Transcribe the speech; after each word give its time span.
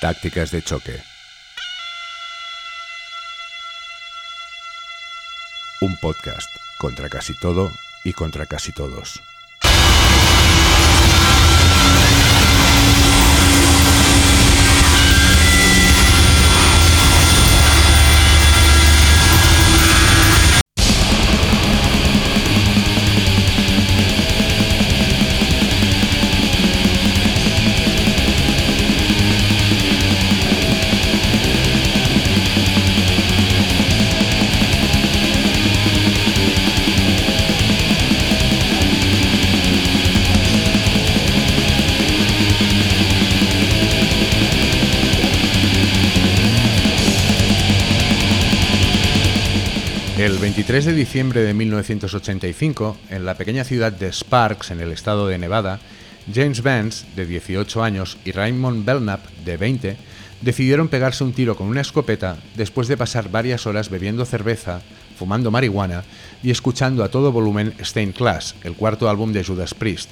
Tácticas 0.00 0.50
de 0.50 0.62
choque. 0.62 1.02
Un 5.82 5.94
podcast 5.98 6.50
contra 6.78 7.10
casi 7.10 7.34
todo 7.34 7.70
y 8.02 8.14
contra 8.14 8.46
casi 8.46 8.72
todos. 8.72 9.20
El 50.70 50.74
23 50.74 50.94
de 50.94 51.04
diciembre 51.04 51.42
de 51.42 51.52
1985, 51.52 52.96
en 53.10 53.24
la 53.24 53.34
pequeña 53.34 53.64
ciudad 53.64 53.90
de 53.90 54.12
Sparks, 54.12 54.70
en 54.70 54.78
el 54.78 54.92
estado 54.92 55.26
de 55.26 55.36
Nevada, 55.36 55.80
James 56.32 56.62
Vance, 56.62 57.06
de 57.16 57.26
18 57.26 57.82
años, 57.82 58.18
y 58.24 58.30
Raymond 58.30 58.84
Belknap, 58.84 59.26
de 59.44 59.56
20, 59.56 59.96
decidieron 60.40 60.86
pegarse 60.86 61.24
un 61.24 61.32
tiro 61.32 61.56
con 61.56 61.66
una 61.66 61.80
escopeta 61.80 62.36
después 62.54 62.86
de 62.86 62.96
pasar 62.96 63.32
varias 63.32 63.66
horas 63.66 63.90
bebiendo 63.90 64.24
cerveza, 64.24 64.80
fumando 65.18 65.50
marihuana 65.50 66.04
y 66.40 66.52
escuchando 66.52 67.02
a 67.02 67.08
todo 67.08 67.32
volumen 67.32 67.74
Stained 67.82 68.14
Class, 68.14 68.54
el 68.62 68.74
cuarto 68.74 69.10
álbum 69.10 69.32
de 69.32 69.42
Judas 69.42 69.74
Priest. 69.74 70.10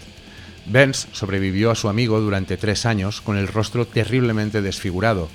Vance 0.66 1.06
sobrevivió 1.12 1.70
a 1.70 1.77
su 1.77 1.88
amigo 1.88 2.20
durante 2.20 2.56
tres 2.56 2.84
años 2.84 3.20
con 3.20 3.36
el 3.36 3.47
rostro 3.47 3.86
terriblemente 3.86 4.60
desfigurado. 4.60 5.28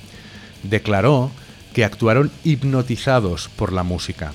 Declaró 0.64 1.32
que 1.74 1.86
actuaron 1.86 2.30
hipnotizados 2.44 3.48
por 3.56 3.72
la 3.72 3.84
música. 3.84 4.34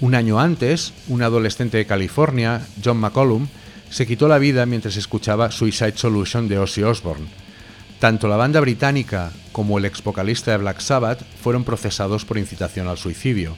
Un 0.00 0.14
año 0.14 0.40
antes, 0.40 0.92
un 1.08 1.22
adolescente 1.22 1.76
de 1.76 1.86
California, 1.86 2.66
John 2.84 2.98
McCollum, 2.98 3.48
se 3.90 4.06
quitó 4.06 4.26
la 4.26 4.38
vida 4.38 4.66
mientras 4.66 4.96
escuchaba 4.96 5.50
Suicide 5.50 5.96
Solution 5.96 6.48
de 6.48 6.58
Ozzy 6.58 6.82
Osbourne. 6.82 7.26
Tanto 8.00 8.26
la 8.26 8.36
banda 8.36 8.58
británica 8.60 9.30
como 9.52 9.78
el 9.78 9.84
ex 9.84 10.02
vocalista 10.02 10.50
de 10.50 10.56
Black 10.56 10.80
Sabbath 10.80 11.22
fueron 11.40 11.62
procesados 11.62 12.24
por 12.24 12.38
incitación 12.38 12.88
al 12.88 12.98
suicidio. 12.98 13.54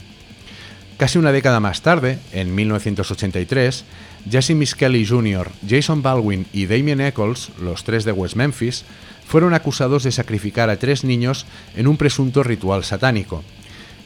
Casi 0.98 1.18
una 1.18 1.32
década 1.32 1.60
más 1.60 1.82
tarde, 1.82 2.18
en 2.32 2.54
1983, 2.54 3.84
Jesse 4.30 4.50
Miskelly 4.50 5.06
Jr., 5.06 5.50
Jason 5.68 6.02
Baldwin 6.02 6.46
y 6.52 6.66
Damien 6.66 7.00
Eccles, 7.00 7.50
los 7.60 7.84
tres 7.84 8.04
de 8.04 8.12
West 8.12 8.36
Memphis, 8.36 8.84
fueron 9.26 9.54
acusados 9.54 10.04
de 10.04 10.12
sacrificar 10.12 10.70
a 10.70 10.78
tres 10.78 11.04
niños 11.04 11.46
en 11.74 11.86
un 11.86 11.96
presunto 11.96 12.42
ritual 12.42 12.84
satánico. 12.84 13.42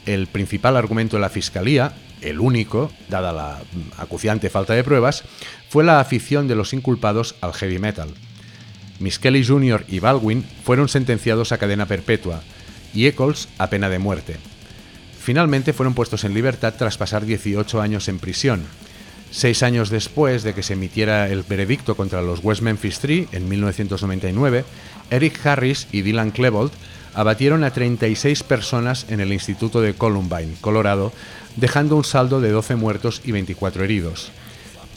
El 0.05 0.27
principal 0.27 0.77
argumento 0.77 1.17
de 1.17 1.21
la 1.21 1.29
fiscalía 1.29 1.93
el 2.21 2.39
único, 2.39 2.91
dada 3.09 3.31
la 3.31 3.59
acuciante 3.97 4.49
falta 4.49 4.73
de 4.73 4.83
pruebas, 4.83 5.23
fue 5.69 5.83
la 5.83 5.99
afición 5.99 6.47
de 6.47 6.55
los 6.55 6.73
inculpados 6.73 7.35
al 7.41 7.53
heavy 7.53 7.79
metal. 7.79 8.09
Miskelly 8.99 9.45
Jr. 9.45 9.85
y 9.87 9.99
Baldwin 9.99 10.45
fueron 10.63 10.89
sentenciados 10.89 11.51
a 11.51 11.57
cadena 11.57 11.85
perpetua 11.85 12.41
y 12.93 13.05
Eccles 13.07 13.47
a 13.57 13.69
pena 13.69 13.89
de 13.89 13.99
muerte. 13.99 14.37
Finalmente 15.21 15.73
fueron 15.73 15.93
puestos 15.93 16.23
en 16.23 16.33
libertad 16.33 16.73
tras 16.77 16.97
pasar 16.97 17.25
18 17.25 17.81
años 17.81 18.07
en 18.07 18.19
prisión. 18.19 18.63
Seis 19.31 19.61
años 19.61 19.89
después 19.89 20.41
de 20.43 20.55
que 20.55 20.63
se 20.63 20.73
emitiera 20.73 21.29
el 21.29 21.43
veredicto 21.43 21.95
contra 21.95 22.21
los 22.21 22.43
West 22.43 22.61
Memphis 22.61 22.99
Three 22.99 23.27
en 23.31 23.47
1999, 23.47 24.65
Eric 25.11 25.45
Harris 25.45 25.87
y 25.91 26.01
Dylan 26.01 26.31
Klebold 26.31 26.71
abatieron 27.13 27.63
a 27.63 27.71
36 27.71 28.43
personas 28.43 29.05
en 29.09 29.19
el 29.19 29.31
Instituto 29.31 29.81
de 29.81 29.93
Columbine, 29.93 30.55
Colorado, 30.61 31.13
dejando 31.59 31.95
un 31.95 32.03
saldo 32.03 32.41
de 32.41 32.51
12 32.51 32.75
muertos 32.75 33.21
y 33.23 33.31
24 33.31 33.83
heridos. 33.83 34.31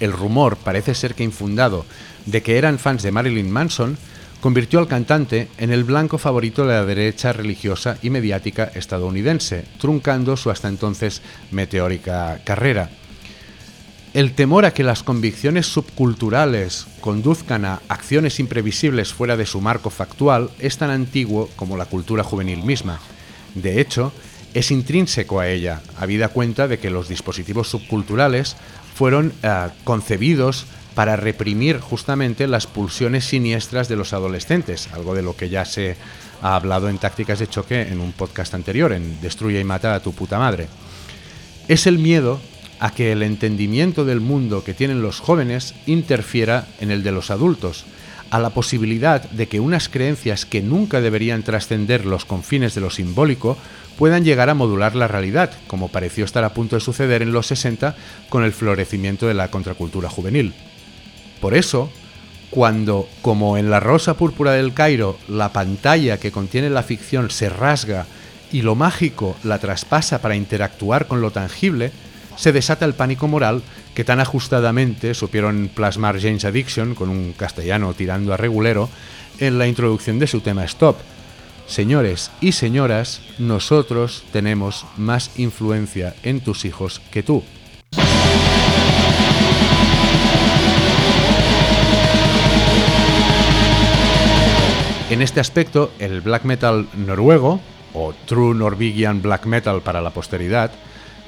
El 0.01 0.13
rumor, 0.13 0.57
parece 0.57 0.95
ser 0.95 1.15
que 1.15 1.25
infundado, 1.25 1.85
de 2.27 2.43
que 2.43 2.59
eran 2.59 2.79
fans 2.79 3.03
de 3.03 3.13
Marilyn 3.13 3.51
Manson, 3.51 3.99
convirtió 4.41 4.81
al 4.81 4.89
cantante 4.89 5.49
en 5.59 5.71
el 5.71 5.85
blanco 5.85 6.19
favorito 6.19 6.67
de 6.67 6.75
la 6.75 6.85
derecha 6.85 7.33
religiosa 7.33 7.97
y 8.03 8.11
mediática 8.11 8.65
estadounidense, 8.75 9.65
truncando 9.79 10.37
su 10.37 10.51
hasta 10.51 10.69
entonces 10.69 11.23
meteórica 11.53 12.41
carrera. 12.45 12.91
El 14.15 14.35
temor 14.35 14.67
a 14.67 14.75
que 14.75 14.83
las 14.83 15.03
convicciones 15.03 15.67
subculturales 15.67 16.87
conduzcan 17.01 17.65
a 17.65 17.81
acciones 17.89 18.41
imprevisibles 18.41 19.15
fuera 19.15 19.37
de 19.37 19.47
su 19.47 19.61
marco 19.61 19.89
factual 19.89 20.51
es 20.59 20.77
tan 20.77 20.91
antiguo 20.91 21.49
como 21.57 21.77
la 21.77 21.87
cultura 21.87 22.23
juvenil 22.23 22.63
misma. 22.63 23.01
De 23.55 23.81
hecho, 23.81 24.13
es 24.55 24.71
intrínseco 24.71 25.41
a 25.41 25.49
ella, 25.49 25.81
habida 25.99 26.29
cuenta 26.29 26.69
de 26.69 26.79
que 26.79 26.91
los 26.91 27.09
dispositivos 27.09 27.69
subculturales 27.69 28.57
fueron 28.95 29.33
eh, 29.43 29.69
concebidos 29.85 30.67
para 30.95 31.17
reprimir 31.17 31.81
justamente 31.81 32.47
las 32.47 32.67
pulsiones 32.67 33.25
siniestras 33.25 33.89
de 33.89 33.97
los 33.97 34.13
adolescentes, 34.13 34.89
algo 34.93 35.15
de 35.15 35.23
lo 35.23 35.37
que 35.37 35.49
ya 35.49 35.65
se 35.65 35.97
ha 36.43 36.55
hablado 36.55 36.89
en 36.89 36.99
tácticas 36.99 37.39
de 37.39 37.49
choque 37.49 37.83
en 37.83 38.01
un 38.01 38.13
podcast 38.13 38.53
anterior, 38.55 38.93
en 38.93 39.21
Destruye 39.21 39.61
y 39.61 39.65
mata 39.65 39.95
a 39.95 40.01
tu 40.01 40.13
puta 40.13 40.39
madre. 40.39 40.69
Es 41.69 41.87
el 41.87 41.99
miedo 41.99 42.41
a 42.81 42.91
que 42.91 43.13
el 43.13 43.23
entendimiento 43.23 44.05
del 44.05 44.21
mundo 44.21 44.65
que 44.65 44.75
tienen 44.75 45.03
los 45.03 45.21
jóvenes 45.21 45.75
interfiera 45.87 46.67
en 46.81 46.91
el 46.91 47.03
de 47.03 47.13
los 47.13 47.31
adultos, 47.31 47.85
a 48.33 48.39
la 48.39 48.49
posibilidad 48.49 49.23
de 49.31 49.47
que 49.47 49.61
unas 49.61 49.91
creencias 49.91 50.47
que 50.47 50.63
nunca 50.63 51.03
deberían 51.03 51.43
trascender 51.43 52.07
los 52.07 52.25
confines 52.25 52.75
de 52.75 52.81
lo 52.81 52.89
simbólico 52.89 53.59
puedan 53.99 54.25
llegar 54.25 54.49
a 54.49 54.55
modular 54.55 54.97
la 54.97 55.07
realidad, 55.07 55.51
como 55.67 55.89
pareció 55.89 56.25
estar 56.25 56.43
a 56.43 56.55
punto 56.55 56.75
de 56.75 56.81
suceder 56.81 57.21
en 57.21 57.33
los 57.33 57.49
60 57.49 57.95
con 58.31 58.43
el 58.43 58.55
florecimiento 58.55 59.29
de 59.29 59.35
la 59.35 59.51
contracultura 59.51 60.09
juvenil. 60.09 60.55
Por 61.43 61.53
eso, 61.53 61.93
cuando, 62.49 63.07
como 63.21 63.59
en 63.59 63.69
La 63.69 63.81
Rosa 63.81 64.15
Púrpura 64.15 64.53
del 64.53 64.73
Cairo, 64.73 65.19
la 65.29 65.53
pantalla 65.53 66.17
que 66.19 66.33
contiene 66.33 66.71
la 66.71 66.83
ficción 66.83 67.29
se 67.29 67.51
rasga 67.51 68.07
y 68.51 68.63
lo 68.63 68.75
mágico 68.75 69.37
la 69.45 69.59
traspasa 69.59 70.23
para 70.23 70.37
interactuar 70.37 71.07
con 71.07 71.21
lo 71.21 71.33
tangible, 71.33 71.93
se 72.37 72.53
desata 72.53 72.85
el 72.85 72.95
pánico 72.95 73.29
moral 73.29 73.63
que 73.95 74.05
tan 74.05 74.21
ajustadamente 74.21 75.15
supieron 75.15 75.71
plasmar 75.75 76.21
James 76.21 76.45
Addiction, 76.45 76.95
con 76.95 77.09
un 77.09 77.33
castellano 77.33 77.95
tirando 77.95 78.33
a 78.33 78.37
regulero, 78.37 78.89
en 79.39 79.59
la 79.59 79.67
introducción 79.67 80.19
de 80.19 80.27
su 80.27 80.41
tema 80.41 80.65
Stop, 80.65 80.97
Señores 81.67 82.31
y 82.41 82.53
señoras, 82.53 83.23
nosotros 83.39 84.25
tenemos 84.33 84.85
más 84.97 85.39
influencia 85.39 86.15
en 86.23 86.41
tus 86.41 86.65
hijos 86.65 87.01
que 87.11 87.23
tú. 87.23 87.43
En 95.09 95.23
este 95.23 95.41
aspecto, 95.41 95.93
el 95.99 96.21
black 96.21 96.45
metal 96.45 96.89
noruego, 96.95 97.61
o 97.95 98.15
True 98.27 98.55
Norwegian 98.55 99.23
Black 99.23 99.47
Metal 99.47 99.83
para 99.83 100.01
la 100.01 100.11
posteridad, 100.11 100.73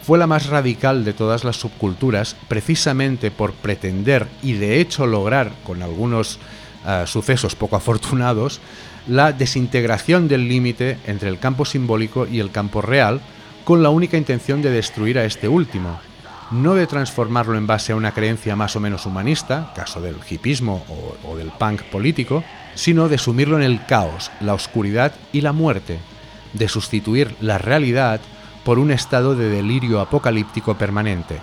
fue 0.05 0.19
la 0.19 0.27
más 0.27 0.49
radical 0.49 1.03
de 1.05 1.15
todas 1.15 1.45
las 1.45 1.57
subculturas 1.57 2.37
precisamente 2.47 3.31
por 3.31 3.55
pretender 3.55 4.29
y 4.43 4.53
de 4.53 4.81
hecho 4.81 5.07
lograr, 5.07 5.51
con 5.65 5.83
algunos 5.83 6.39
uh, 6.85 7.06
sucesos 7.06 7.55
poco 7.55 7.77
afortunados, 7.77 8.61
la 9.09 9.33
desintegración 9.33 10.29
del 10.29 10.47
límite 10.47 10.99
entre 11.06 11.31
el 11.31 11.39
campo 11.39 11.65
simbólico 11.65 12.27
y 12.27 12.41
el 12.41 12.51
campo 12.51 12.83
real, 12.83 13.23
con 13.65 13.83
la 13.83 13.89
única 13.89 14.19
intención 14.19 14.61
de 14.61 14.71
destruir 14.71 15.19
a 15.19 15.25
este 15.25 15.49
último, 15.49 15.99
no 16.50 16.75
de 16.75 16.87
transformarlo 16.87 17.57
en 17.57 17.67
base 17.67 17.93
a 17.93 17.97
una 17.97 18.12
creencia 18.12 18.57
más 18.57 18.77
o 18.77 18.81
menos 18.81 19.07
humanista, 19.07 19.73
caso 19.75 20.03
del 20.03 20.17
hipismo 20.29 20.85
o 21.25 21.37
del 21.37 21.49
punk 21.49 21.81
político, 21.85 22.45
sino 22.75 23.09
de 23.09 23.17
sumirlo 23.17 23.57
en 23.57 23.62
el 23.62 23.87
caos, 23.87 24.31
la 24.41 24.53
oscuridad 24.53 25.15
y 25.33 25.41
la 25.41 25.53
muerte, 25.53 25.99
de 26.53 26.69
sustituir 26.69 27.35
la 27.41 27.57
realidad 27.57 28.21
por 28.64 28.78
un 28.78 28.90
estado 28.90 29.34
de 29.34 29.49
delirio 29.49 30.00
apocalíptico 30.00 30.75
permanente. 30.75 31.40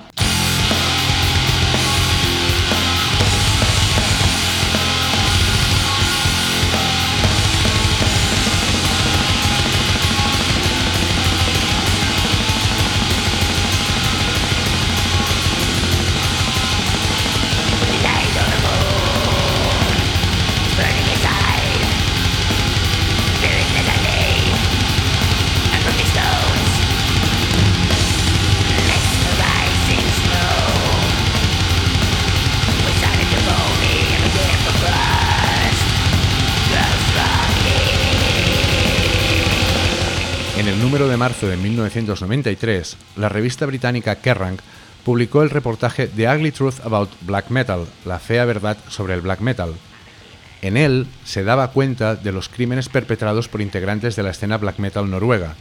Marzo 41.21 41.47
de 41.47 41.55
1993, 41.55 42.97
la 43.15 43.29
revista 43.29 43.67
británica 43.67 44.15
Kerrang 44.15 44.57
publicó 45.05 45.43
el 45.43 45.51
reportaje 45.51 46.07
The 46.07 46.27
Ugly 46.27 46.51
Truth 46.51 46.79
About 46.83 47.11
Black 47.21 47.51
Metal, 47.51 47.85
la 48.05 48.17
fea 48.17 48.43
verdad 48.43 48.75
sobre 48.87 49.13
el 49.13 49.21
black 49.21 49.39
metal. 49.39 49.75
En 50.63 50.77
él 50.77 51.05
se 51.23 51.43
daba 51.43 51.73
cuenta 51.73 52.15
de 52.15 52.31
los 52.31 52.49
crímenes 52.49 52.89
perpetrados 52.89 53.49
por 53.49 53.61
integrantes 53.61 54.15
de 54.15 54.23
la 54.23 54.31
escena 54.31 54.57
black 54.57 54.79
metal 54.79 55.11
noruega, 55.11 55.53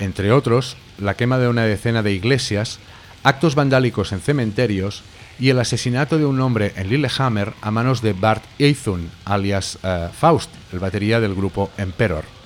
entre 0.00 0.32
otros 0.32 0.76
la 0.98 1.14
quema 1.14 1.38
de 1.38 1.46
una 1.46 1.62
decena 1.62 2.02
de 2.02 2.14
iglesias, 2.14 2.80
actos 3.22 3.54
vandálicos 3.54 4.10
en 4.10 4.18
cementerios 4.18 5.04
y 5.38 5.50
el 5.50 5.60
asesinato 5.60 6.18
de 6.18 6.26
un 6.26 6.40
hombre 6.40 6.72
en 6.74 6.88
Lillehammer 6.88 7.52
a 7.60 7.70
manos 7.70 8.02
de 8.02 8.14
Bart 8.14 8.42
Eithun, 8.58 9.08
alias 9.24 9.78
eh, 9.84 10.08
Faust, 10.12 10.50
el 10.72 10.80
batería 10.80 11.20
del 11.20 11.36
grupo 11.36 11.70
Emperor. 11.78 12.37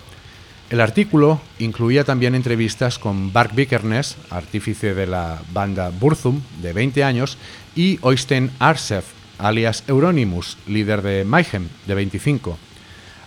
El 0.73 0.81
artículo 0.81 1.39
incluía 1.59 2.03
también 2.03 2.35
entrevistas 2.35 2.99
con 2.99 3.31
Bart 3.31 3.55
Vikernes, 3.55 4.17
artífice 4.31 4.95
de 4.95 5.07
la 5.07 5.43
banda 5.53 5.91
Burzum, 5.91 6.41
de 6.63 6.73
20 6.73 7.05
años, 7.05 7.37
y 7.77 7.99
Oystein 8.01 8.51
Arsef, 8.59 9.05
alias 9.37 9.85
Euronymous, 9.87 10.57
líder 10.67 11.03
de 11.03 11.27
Mayhem, 11.27 11.69
de 11.87 11.95
25. 11.95 12.57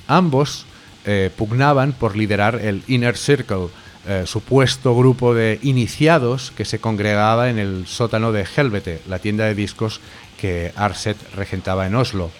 Ambos 0.07 0.65
eh, 1.05 1.29
pugnaban 1.37 1.93
por 1.93 2.17
liderar 2.17 2.55
el 2.55 2.81
Inner 2.87 3.15
Circle, 3.15 3.67
eh, 4.07 4.23
supuesto 4.25 4.95
grupo 4.95 5.35
de 5.35 5.59
iniciados 5.61 6.51
que 6.57 6.65
se 6.65 6.79
congregaba 6.79 7.51
en 7.51 7.59
el 7.59 7.85
sótano 7.85 8.31
de 8.31 8.47
Helvete, 8.57 9.03
la 9.07 9.19
tienda 9.19 9.45
de 9.45 9.53
discos 9.53 10.01
que 10.41 10.73
Arset 10.75 11.17
regentaba 11.35 11.85
en 11.85 11.93
Oslo. 11.93 12.31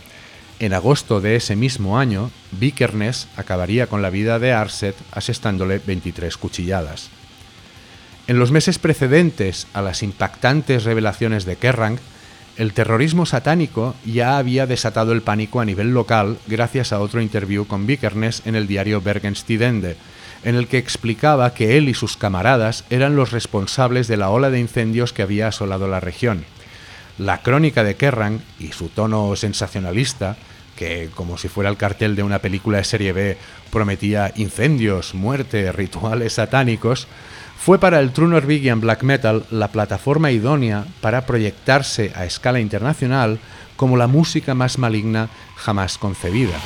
En 0.59 0.73
agosto 0.73 1.19
de 1.19 1.35
ese 1.35 1.57
mismo 1.57 1.99
año, 1.99 2.31
Vikernes 2.51 3.27
acabaría 3.35 3.87
con 3.87 4.01
la 4.01 4.09
vida 4.09 4.39
de 4.39 4.53
Arset 4.53 4.95
asestándole 5.11 5.81
23 5.85 6.37
cuchilladas. 6.37 7.09
En 8.27 8.39
los 8.39 8.51
meses 8.51 8.79
precedentes 8.79 9.67
a 9.73 9.81
las 9.81 10.01
impactantes 10.01 10.85
revelaciones 10.85 11.43
de 11.45 11.57
Kerrang, 11.57 11.99
el 12.57 12.71
terrorismo 12.71 13.25
satánico 13.25 13.95
ya 14.05 14.37
había 14.37 14.65
desatado 14.65 15.11
el 15.11 15.21
pánico 15.21 15.59
a 15.59 15.65
nivel 15.65 15.93
local 15.93 16.37
gracias 16.47 16.93
a 16.93 17.01
otro 17.01 17.21
interview 17.21 17.67
con 17.67 17.85
Vikernes 17.85 18.41
en 18.45 18.55
el 18.55 18.65
diario 18.65 19.01
Bergenstidende, 19.01 19.97
en 20.45 20.55
el 20.55 20.67
que 20.67 20.77
explicaba 20.77 21.53
que 21.53 21.77
él 21.77 21.89
y 21.89 21.93
sus 21.93 22.15
camaradas 22.15 22.85
eran 22.89 23.17
los 23.17 23.31
responsables 23.31 24.07
de 24.07 24.15
la 24.15 24.29
ola 24.29 24.49
de 24.49 24.59
incendios 24.59 25.11
que 25.11 25.21
había 25.21 25.49
asolado 25.49 25.89
la 25.89 25.99
región. 25.99 26.45
La 27.17 27.41
crónica 27.41 27.83
de 27.83 27.95
Kerrang 27.95 28.39
y 28.59 28.73
su 28.73 28.89
tono 28.89 29.35
sensacionalista, 29.35 30.35
que 30.75 31.09
como 31.15 31.37
si 31.37 31.47
fuera 31.47 31.69
el 31.69 31.77
cartel 31.77 32.15
de 32.15 32.23
una 32.23 32.39
película 32.39 32.79
de 32.79 32.83
serie 32.83 33.13
B 33.13 33.37
prometía 33.71 34.33
incendios, 34.35 35.13
muerte, 35.13 35.71
rituales 35.71 36.33
satánicos, 36.33 37.07
fue 37.57 37.79
para 37.79 37.99
el 37.99 38.11
True 38.11 38.27
Norwegian 38.27 38.81
Black 38.81 39.03
Metal 39.03 39.45
la 39.49 39.69
plataforma 39.69 40.31
idónea 40.31 40.85
para 41.01 41.25
proyectarse 41.25 42.11
a 42.15 42.25
escala 42.25 42.59
internacional 42.59 43.39
como 43.75 43.97
la 43.97 44.07
música 44.07 44.53
más 44.53 44.77
maligna 44.77 45.29
jamás 45.55 45.97
concebida. 45.97 46.59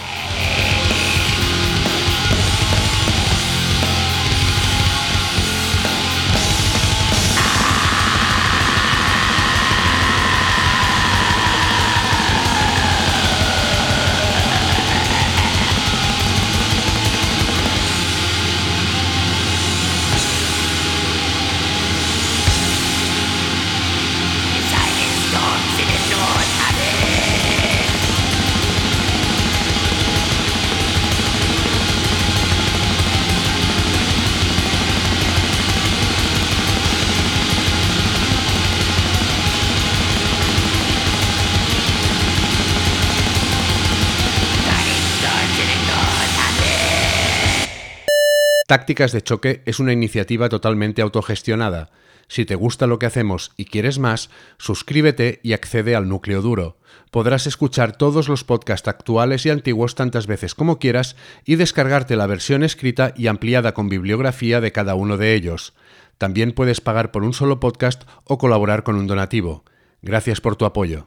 Tácticas 48.70 49.12
de 49.12 49.24
Choque 49.24 49.64
es 49.66 49.80
una 49.80 49.94
iniciativa 49.94 50.48
totalmente 50.48 51.02
autogestionada. 51.02 51.90
Si 52.28 52.46
te 52.46 52.54
gusta 52.54 52.86
lo 52.86 53.00
que 53.00 53.08
hacemos 53.08 53.52
y 53.58 53.66
quieres 53.66 53.98
más, 53.98 54.30
suscríbete 54.60 55.40
y 55.42 55.54
accede 55.54 55.96
al 55.96 56.08
núcleo 56.08 56.44
duro. 56.44 56.78
Podrás 57.10 57.48
escuchar 57.48 57.98
todos 57.98 58.30
los 58.30 58.44
podcasts 58.44 58.88
actuales 58.88 59.48
y 59.48 59.50
antiguos 59.50 59.96
tantas 59.96 60.28
veces 60.28 60.54
como 60.54 60.78
quieras 60.78 61.16
y 61.46 61.56
descargarte 61.56 62.16
la 62.16 62.28
versión 62.28 62.62
escrita 62.62 63.12
y 63.18 63.26
ampliada 63.26 63.74
con 63.74 63.90
bibliografía 63.90 64.62
de 64.62 64.72
cada 64.72 64.94
uno 64.94 65.18
de 65.18 65.34
ellos. 65.34 65.74
También 66.20 66.52
puedes 66.52 66.80
pagar 66.80 67.10
por 67.10 67.24
un 67.24 67.34
solo 67.34 67.60
podcast 67.60 68.04
o 68.24 68.38
colaborar 68.38 68.84
con 68.84 68.98
un 68.98 69.08
donativo. 69.08 69.64
Gracias 70.04 70.42
por 70.42 70.58
tu 70.58 70.66
apoyo. 70.66 71.06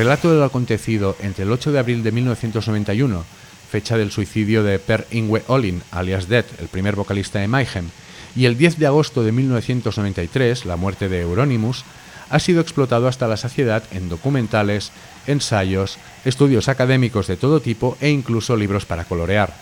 Relato 0.00 0.30
de 0.30 0.38
lo 0.38 0.46
acontecido 0.46 1.14
entre 1.20 1.44
el 1.44 1.52
8 1.52 1.72
de 1.72 1.78
abril 1.78 2.02
de 2.02 2.10
1991, 2.10 3.22
fecha 3.70 3.98
del 3.98 4.10
suicidio 4.10 4.64
de 4.64 4.78
Per 4.78 5.06
Ingwe 5.10 5.42
Olin, 5.46 5.82
alias 5.90 6.26
Dead, 6.26 6.46
el 6.58 6.68
primer 6.68 6.96
vocalista 6.96 7.38
de 7.38 7.48
Mayhem, 7.48 7.90
y 8.34 8.46
el 8.46 8.56
10 8.56 8.78
de 8.78 8.86
agosto 8.86 9.22
de 9.22 9.32
1993, 9.32 10.64
la 10.64 10.76
muerte 10.76 11.10
de 11.10 11.20
Euronymous, 11.20 11.84
ha 12.30 12.38
sido 12.38 12.62
explotado 12.62 13.08
hasta 13.08 13.28
la 13.28 13.36
saciedad 13.36 13.82
en 13.90 14.08
documentales, 14.08 14.90
ensayos, 15.26 15.98
estudios 16.24 16.70
académicos 16.70 17.26
de 17.26 17.36
todo 17.36 17.60
tipo 17.60 17.98
e 18.00 18.08
incluso 18.08 18.56
libros 18.56 18.86
para 18.86 19.04
colorear. 19.04 19.52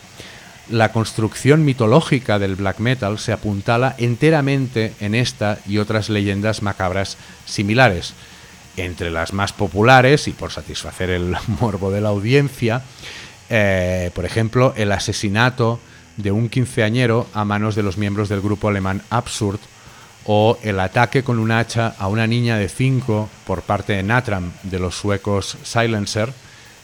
La 0.71 0.93
construcción 0.93 1.65
mitológica 1.65 2.39
del 2.39 2.55
black 2.55 2.79
metal 2.79 3.19
se 3.19 3.33
apuntala 3.33 3.97
enteramente 3.99 4.93
en 5.01 5.17
esta 5.17 5.59
y 5.67 5.79
otras 5.79 6.11
leyendas 6.11 6.63
macabras 6.63 7.17
similares, 7.45 8.15
entre 8.79 9.11
las 9.11 9.33
más 9.33 9.53
populares 9.53 10.29
y 10.29 10.33
por 10.33 10.53
satisfacer 10.53 11.11
el 11.11 11.37
morbo 11.61 11.91
de 11.91 12.01
la 12.01 12.09
audiencia, 12.09 12.83
eh, 13.51 14.11
por 14.15 14.25
ejemplo, 14.25 14.75
el 14.77 14.93
asesinato 14.93 15.81
de 16.17 16.33
un 16.33 16.49
quinceañero 16.49 17.27
a 17.33 17.45
manos 17.45 17.75
de 17.75 17.83
los 17.83 17.97
miembros 17.97 18.29
del 18.29 18.41
grupo 18.41 18.69
alemán 18.69 19.03
Absurd 19.11 19.61
o 20.27 20.59
el 20.63 20.79
ataque 20.81 21.23
con 21.23 21.39
un 21.39 21.51
hacha 21.51 21.95
a 21.99 22.09
una 22.09 22.27
niña 22.27 22.59
de 22.59 22.69
5 22.69 23.29
por 23.47 23.63
parte 23.63 23.95
de 23.95 24.03
Natram 24.03 24.53
de 24.65 24.79
los 24.79 24.97
suecos 24.97 25.57
Silencer, 25.63 26.33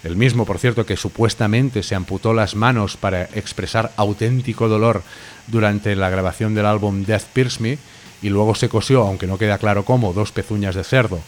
el 0.03 0.17
mismo, 0.17 0.45
por 0.45 0.59
cierto, 0.59 0.87
que 0.87 0.97
supuestamente 0.97 1.83
se 1.83 1.95
amputó 1.95 2.33
las 2.33 2.55
manos 2.55 2.97
para 2.97 3.23
expresar 3.23 3.93
auténtico 3.97 4.69
dolor 4.69 5.03
durante 5.47 5.97
la 5.97 6.11
grabación 6.11 6.55
del 6.55 6.67
álbum 6.67 7.05
Death 7.05 7.25
Pierce 7.33 7.63
Me 7.63 7.79
y 8.23 8.29
luego 8.29 8.55
se 8.55 8.69
cosió, 8.69 9.03
aunque 9.03 9.27
no 9.27 9.39
queda 9.39 9.59
claro 9.59 9.85
cómo, 9.85 10.13
dos 10.13 10.33
pezuñas 10.33 10.75
de 10.75 10.85
cerdo 10.85 11.21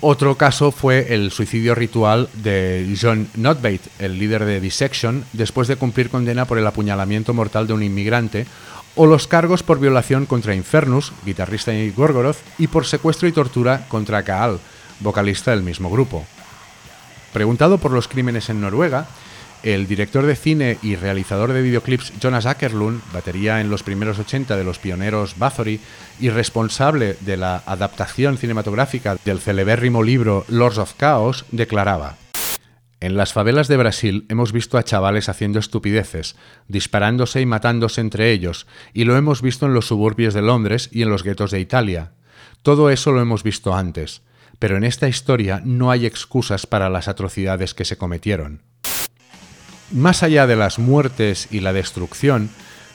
otro 0.00 0.36
caso 0.36 0.70
fue 0.70 1.12
el 1.14 1.30
suicidio 1.30 1.74
ritual 1.74 2.28
de 2.34 2.96
John 3.00 3.28
Notbate, 3.34 3.80
el 3.98 4.18
líder 4.18 4.44
de 4.44 4.60
Dissection, 4.60 5.24
después 5.32 5.66
de 5.66 5.76
cumplir 5.76 6.10
condena 6.10 6.44
por 6.44 6.58
el 6.58 6.66
apuñalamiento 6.66 7.34
mortal 7.34 7.66
de 7.66 7.72
un 7.72 7.82
inmigrante, 7.82 8.46
o 8.94 9.06
los 9.06 9.26
cargos 9.26 9.62
por 9.62 9.80
violación 9.80 10.26
contra 10.26 10.54
Infernus, 10.54 11.12
guitarrista 11.24 11.72
de 11.72 11.90
Gorgoroth, 11.90 12.38
y 12.58 12.68
por 12.68 12.86
secuestro 12.86 13.28
y 13.28 13.32
tortura 13.32 13.86
contra 13.88 14.22
Kaal, 14.22 14.60
vocalista 15.00 15.50
del 15.50 15.62
mismo 15.62 15.90
grupo. 15.90 16.24
Preguntado 17.32 17.78
por 17.78 17.92
los 17.92 18.08
crímenes 18.08 18.48
en 18.50 18.60
Noruega, 18.60 19.06
el 19.62 19.86
director 19.86 20.24
de 20.24 20.36
cine 20.36 20.78
y 20.82 20.96
realizador 20.96 21.52
de 21.52 21.62
videoclips 21.62 22.12
Jonas 22.20 22.46
Ackerlund, 22.46 23.02
batería 23.12 23.60
en 23.60 23.70
los 23.70 23.82
primeros 23.82 24.18
80 24.18 24.56
de 24.56 24.64
los 24.64 24.78
pioneros 24.78 25.38
Bathory 25.38 25.80
y 26.20 26.30
responsable 26.30 27.16
de 27.20 27.36
la 27.36 27.62
adaptación 27.66 28.38
cinematográfica 28.38 29.16
del 29.24 29.40
celebérrimo 29.40 30.02
libro 30.02 30.44
Lords 30.48 30.78
of 30.78 30.94
Chaos, 30.96 31.44
declaraba: 31.50 32.16
En 33.00 33.16
las 33.16 33.32
favelas 33.32 33.68
de 33.68 33.76
Brasil 33.76 34.26
hemos 34.28 34.52
visto 34.52 34.78
a 34.78 34.82
chavales 34.82 35.28
haciendo 35.28 35.58
estupideces, 35.58 36.36
disparándose 36.66 37.40
y 37.40 37.46
matándose 37.46 38.00
entre 38.00 38.32
ellos, 38.32 38.66
y 38.92 39.04
lo 39.04 39.16
hemos 39.16 39.42
visto 39.42 39.66
en 39.66 39.74
los 39.74 39.86
suburbios 39.86 40.34
de 40.34 40.42
Londres 40.42 40.88
y 40.92 41.02
en 41.02 41.10
los 41.10 41.22
guetos 41.22 41.50
de 41.50 41.60
Italia. 41.60 42.12
Todo 42.62 42.90
eso 42.90 43.12
lo 43.12 43.20
hemos 43.20 43.42
visto 43.42 43.74
antes, 43.74 44.22
pero 44.58 44.76
en 44.76 44.84
esta 44.84 45.08
historia 45.08 45.62
no 45.64 45.90
hay 45.90 46.06
excusas 46.06 46.66
para 46.66 46.90
las 46.90 47.06
atrocidades 47.06 47.74
que 47.74 47.84
se 47.84 47.96
cometieron. 47.96 48.67
Más 49.90 50.22
allá 50.22 50.46
de 50.46 50.56
las 50.56 50.78
muertes 50.78 51.48
y 51.50 51.60
la 51.60 51.72
destrucción, 51.72 52.50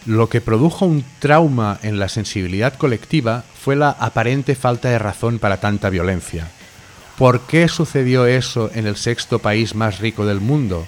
Lo 0.06 0.28
que 0.28 0.42
produjo 0.42 0.86
un 0.86 1.06
trauma 1.20 1.80
en 1.82 1.98
la 1.98 2.10
sensibilidad 2.10 2.74
colectiva 2.74 3.46
fue 3.58 3.78
la 3.78 3.90
aparente 3.90 4.54
falta 4.54 4.90
de 4.90 5.00
razón 5.00 5.40
para 5.40 5.62
tanta 5.62 5.90
violencia. 5.90 6.50
¿Por 7.18 7.42
qué 7.42 7.70
sucedió 7.70 8.26
eso 8.26 8.70
en 8.74 8.86
el 8.86 8.98
sexto 8.98 9.40
país 9.40 9.76
más 9.76 10.00
rico 10.00 10.26
del 10.26 10.42
mundo? 10.42 10.86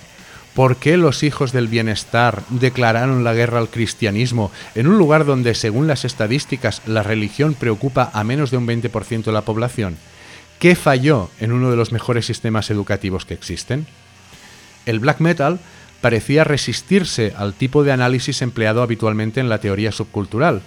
¿Por 0.53 0.75
qué 0.77 0.97
los 0.97 1.23
hijos 1.23 1.53
del 1.53 1.69
bienestar 1.69 2.43
declararon 2.49 3.23
la 3.23 3.33
guerra 3.33 3.59
al 3.59 3.69
cristianismo 3.69 4.51
en 4.73 4.87
un 4.87 4.97
lugar 4.97 5.25
donde, 5.25 5.55
según 5.55 5.87
las 5.87 6.03
estadísticas, 6.03 6.81
la 6.85 7.03
religión 7.03 7.53
preocupa 7.53 8.09
a 8.13 8.23
menos 8.25 8.51
de 8.51 8.57
un 8.57 8.67
20% 8.67 9.23
de 9.23 9.31
la 9.31 9.43
población? 9.43 9.97
¿Qué 10.59 10.75
falló 10.75 11.29
en 11.39 11.53
uno 11.53 11.71
de 11.71 11.77
los 11.77 11.93
mejores 11.93 12.25
sistemas 12.25 12.69
educativos 12.69 13.25
que 13.25 13.33
existen? 13.33 13.87
El 14.85 14.99
black 14.99 15.19
metal 15.21 15.59
parecía 16.01 16.43
resistirse 16.43 17.33
al 17.37 17.53
tipo 17.53 17.83
de 17.83 17.91
análisis 17.91 18.41
empleado 18.41 18.81
habitualmente 18.81 19.39
en 19.39 19.49
la 19.49 19.59
teoría 19.59 19.91
subcultural. 19.91 20.61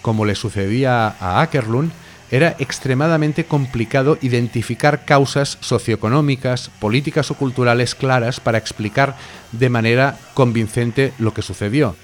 Como 0.00 0.24
le 0.24 0.34
sucedía 0.34 1.08
a 1.20 1.40
Ackerlund, 1.40 1.92
era 2.32 2.56
extremadamente 2.58 3.44
complicado 3.44 4.16
identificar 4.22 5.04
causas 5.04 5.58
socioeconómicas, 5.60 6.70
políticas 6.80 7.30
o 7.30 7.34
culturales 7.34 7.94
claras 7.94 8.40
para 8.40 8.56
explicar 8.56 9.16
de 9.52 9.68
manera 9.68 10.18
convincente 10.32 11.12
lo 11.18 11.34
que 11.34 11.42
sucedió. 11.42 11.94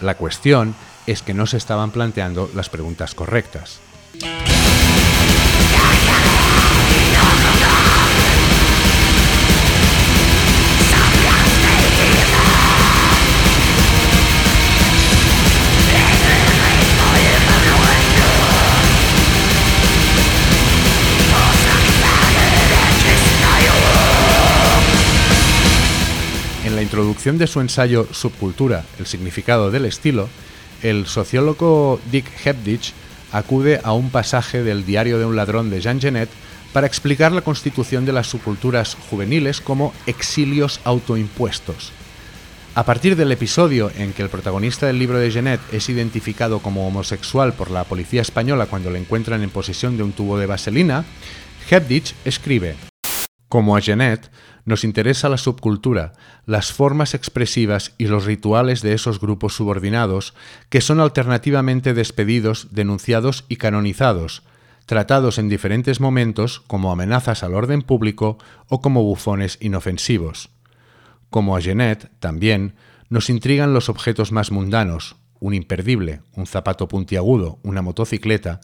La 0.00 0.16
cuestión 0.16 0.74
es 1.06 1.22
que 1.22 1.34
no 1.34 1.46
se 1.46 1.56
estaban 1.56 1.92
planteando 1.92 2.50
las 2.52 2.68
preguntas 2.68 3.14
correctas. 3.14 3.80
Introducción 27.20 27.38
de 27.38 27.52
su 27.52 27.60
ensayo 27.60 28.06
Subcultura, 28.12 28.86
el 28.98 29.04
significado 29.04 29.70
del 29.70 29.84
estilo, 29.84 30.30
el 30.82 31.06
sociólogo 31.06 32.00
Dick 32.10 32.24
Hebditch 32.46 32.94
acude 33.30 33.78
a 33.84 33.92
un 33.92 34.08
pasaje 34.08 34.62
del 34.62 34.86
Diario 34.86 35.18
de 35.18 35.26
un 35.26 35.36
ladrón 35.36 35.68
de 35.68 35.82
Jean 35.82 36.00
Genet 36.00 36.30
para 36.72 36.86
explicar 36.86 37.32
la 37.32 37.42
constitución 37.42 38.06
de 38.06 38.14
las 38.14 38.28
subculturas 38.28 38.96
juveniles 39.10 39.60
como 39.60 39.92
exilios 40.06 40.80
autoimpuestos. 40.84 41.92
A 42.74 42.86
partir 42.86 43.16
del 43.16 43.32
episodio 43.32 43.92
en 43.98 44.14
que 44.14 44.22
el 44.22 44.30
protagonista 44.30 44.86
del 44.86 44.98
libro 44.98 45.18
de 45.18 45.30
Genet 45.30 45.60
es 45.72 45.90
identificado 45.90 46.60
como 46.60 46.88
homosexual 46.88 47.52
por 47.52 47.70
la 47.70 47.84
policía 47.84 48.22
española 48.22 48.64
cuando 48.64 48.90
le 48.90 48.98
encuentran 48.98 49.42
en 49.42 49.50
posesión 49.50 49.98
de 49.98 50.04
un 50.04 50.12
tubo 50.12 50.38
de 50.38 50.46
vaselina, 50.46 51.04
Hebditch 51.68 52.14
escribe: 52.24 52.76
Como 53.50 53.76
a 53.76 53.80
Genet, 53.80 54.30
nos 54.64 54.84
interesa 54.84 55.28
la 55.28 55.36
subcultura, 55.36 56.12
las 56.46 56.72
formas 56.72 57.14
expresivas 57.14 57.94
y 57.98 58.06
los 58.06 58.24
rituales 58.24 58.80
de 58.80 58.92
esos 58.92 59.18
grupos 59.18 59.56
subordinados 59.56 60.34
que 60.68 60.80
son 60.80 61.00
alternativamente 61.00 61.92
despedidos, 61.92 62.68
denunciados 62.70 63.44
y 63.48 63.56
canonizados, 63.56 64.44
tratados 64.86 65.38
en 65.38 65.48
diferentes 65.48 65.98
momentos 65.98 66.60
como 66.68 66.92
amenazas 66.92 67.42
al 67.42 67.54
orden 67.54 67.82
público 67.82 68.38
o 68.68 68.80
como 68.80 69.02
bufones 69.02 69.58
inofensivos. 69.60 70.50
Como 71.28 71.56
a 71.56 71.60
Genet, 71.60 72.08
también, 72.20 72.76
nos 73.08 73.30
intrigan 73.30 73.74
los 73.74 73.88
objetos 73.88 74.30
más 74.30 74.52
mundanos, 74.52 75.16
un 75.40 75.54
imperdible, 75.54 76.20
un 76.36 76.46
zapato 76.46 76.86
puntiagudo, 76.86 77.58
una 77.64 77.82
motocicleta, 77.82 78.60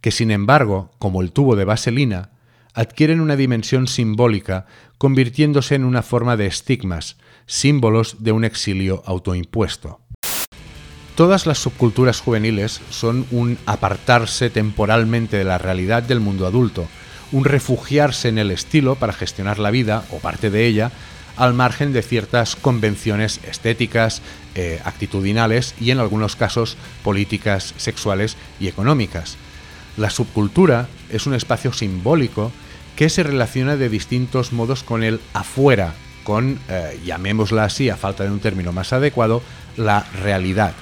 que 0.00 0.12
sin 0.12 0.30
embargo, 0.30 0.92
como 1.00 1.22
el 1.22 1.32
tubo 1.32 1.56
de 1.56 1.64
vaselina, 1.64 2.30
adquieren 2.78 3.20
una 3.20 3.34
dimensión 3.34 3.88
simbólica, 3.88 4.66
convirtiéndose 4.98 5.74
en 5.74 5.84
una 5.84 6.02
forma 6.02 6.36
de 6.36 6.46
estigmas, 6.46 7.16
símbolos 7.44 8.22
de 8.22 8.30
un 8.30 8.44
exilio 8.44 9.02
autoimpuesto. 9.04 10.00
Todas 11.16 11.44
las 11.46 11.58
subculturas 11.58 12.20
juveniles 12.20 12.80
son 12.90 13.26
un 13.32 13.58
apartarse 13.66 14.48
temporalmente 14.48 15.38
de 15.38 15.42
la 15.42 15.58
realidad 15.58 16.04
del 16.04 16.20
mundo 16.20 16.46
adulto, 16.46 16.86
un 17.32 17.44
refugiarse 17.44 18.28
en 18.28 18.38
el 18.38 18.52
estilo 18.52 18.94
para 18.94 19.12
gestionar 19.12 19.58
la 19.58 19.72
vida, 19.72 20.04
o 20.12 20.18
parte 20.18 20.48
de 20.48 20.64
ella, 20.68 20.92
al 21.36 21.54
margen 21.54 21.92
de 21.92 22.02
ciertas 22.02 22.54
convenciones 22.54 23.40
estéticas, 23.42 24.22
eh, 24.54 24.80
actitudinales 24.84 25.74
y 25.80 25.90
en 25.90 25.98
algunos 25.98 26.36
casos 26.36 26.76
políticas, 27.02 27.74
sexuales 27.76 28.36
y 28.60 28.68
económicas. 28.68 29.36
La 29.96 30.10
subcultura 30.10 30.86
es 31.10 31.26
un 31.26 31.34
espacio 31.34 31.72
simbólico 31.72 32.52
que 32.98 33.08
se 33.10 33.22
relaciona 33.22 33.76
de 33.76 33.88
distintos 33.88 34.52
modos 34.52 34.82
con 34.82 35.04
el 35.04 35.20
afuera, 35.32 35.94
con, 36.24 36.58
eh, 36.68 36.98
llamémosla 37.04 37.62
así, 37.62 37.88
a 37.90 37.96
falta 37.96 38.24
de 38.24 38.30
un 38.32 38.40
término 38.40 38.72
más 38.72 38.92
adecuado, 38.92 39.40
la 39.76 40.04
realidad. 40.20 40.74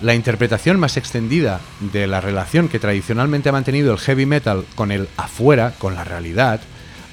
La 0.00 0.14
interpretación 0.14 0.78
más 0.78 0.96
extendida 0.96 1.60
de 1.80 2.06
la 2.06 2.20
relación 2.20 2.68
que 2.68 2.78
tradicionalmente 2.78 3.48
ha 3.48 3.52
mantenido 3.52 3.92
el 3.92 3.98
heavy 3.98 4.24
metal 4.24 4.64
con 4.76 4.92
el 4.92 5.08
afuera, 5.16 5.74
con 5.78 5.96
la 5.96 6.04
realidad, 6.04 6.60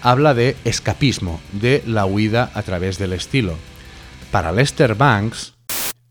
habla 0.03 0.35
de 0.35 0.57
escapismo, 0.63 1.41
de 1.51 1.81
la 1.87 2.05
huida 2.05 2.51
a 2.53 2.61
través 2.61 2.99
del 2.99 3.13
estilo. 3.13 3.57
Para 4.29 4.51
Lester 4.51 4.93
Banks, 4.93 5.55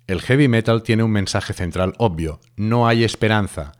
el 0.08 0.22
heavy 0.22 0.48
metal 0.48 0.82
tiene 0.82 1.04
un 1.04 1.12
mensaje 1.12 1.52
central 1.52 1.94
obvio, 1.98 2.40
no 2.56 2.88
hay 2.88 3.04
esperanza. 3.04 3.70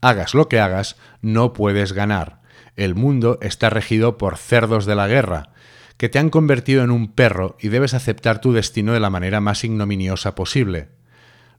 Hagas 0.00 0.34
lo 0.34 0.48
que 0.48 0.58
hagas, 0.58 0.96
no 1.22 1.52
puedes 1.52 1.92
ganar 1.92 2.37
el 2.78 2.94
mundo 2.94 3.38
está 3.42 3.70
regido 3.70 4.16
por 4.16 4.36
cerdos 4.36 4.86
de 4.86 4.94
la 4.94 5.08
guerra, 5.08 5.50
que 5.96 6.08
te 6.08 6.20
han 6.20 6.30
convertido 6.30 6.84
en 6.84 6.92
un 6.92 7.12
perro 7.12 7.56
y 7.60 7.68
debes 7.68 7.92
aceptar 7.92 8.40
tu 8.40 8.52
destino 8.52 8.92
de 8.92 9.00
la 9.00 9.10
manera 9.10 9.40
más 9.40 9.64
ignominiosa 9.64 10.36
posible. 10.36 10.88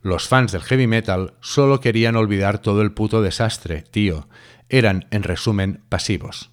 Los 0.02 0.30
fans 0.30 0.54
del 0.54 0.62
heavy 0.62 0.88
metal 0.88 1.34
solo 1.42 1.82
querían 1.82 2.16
olvidar 2.16 2.60
todo 2.60 2.82
el 2.82 2.94
puto 2.94 3.22
desastre, 3.22 3.84
tío. 3.92 4.30
Eran, 4.70 5.08
en 5.12 5.24
resumen, 5.24 5.82
pasivos. 5.90 6.52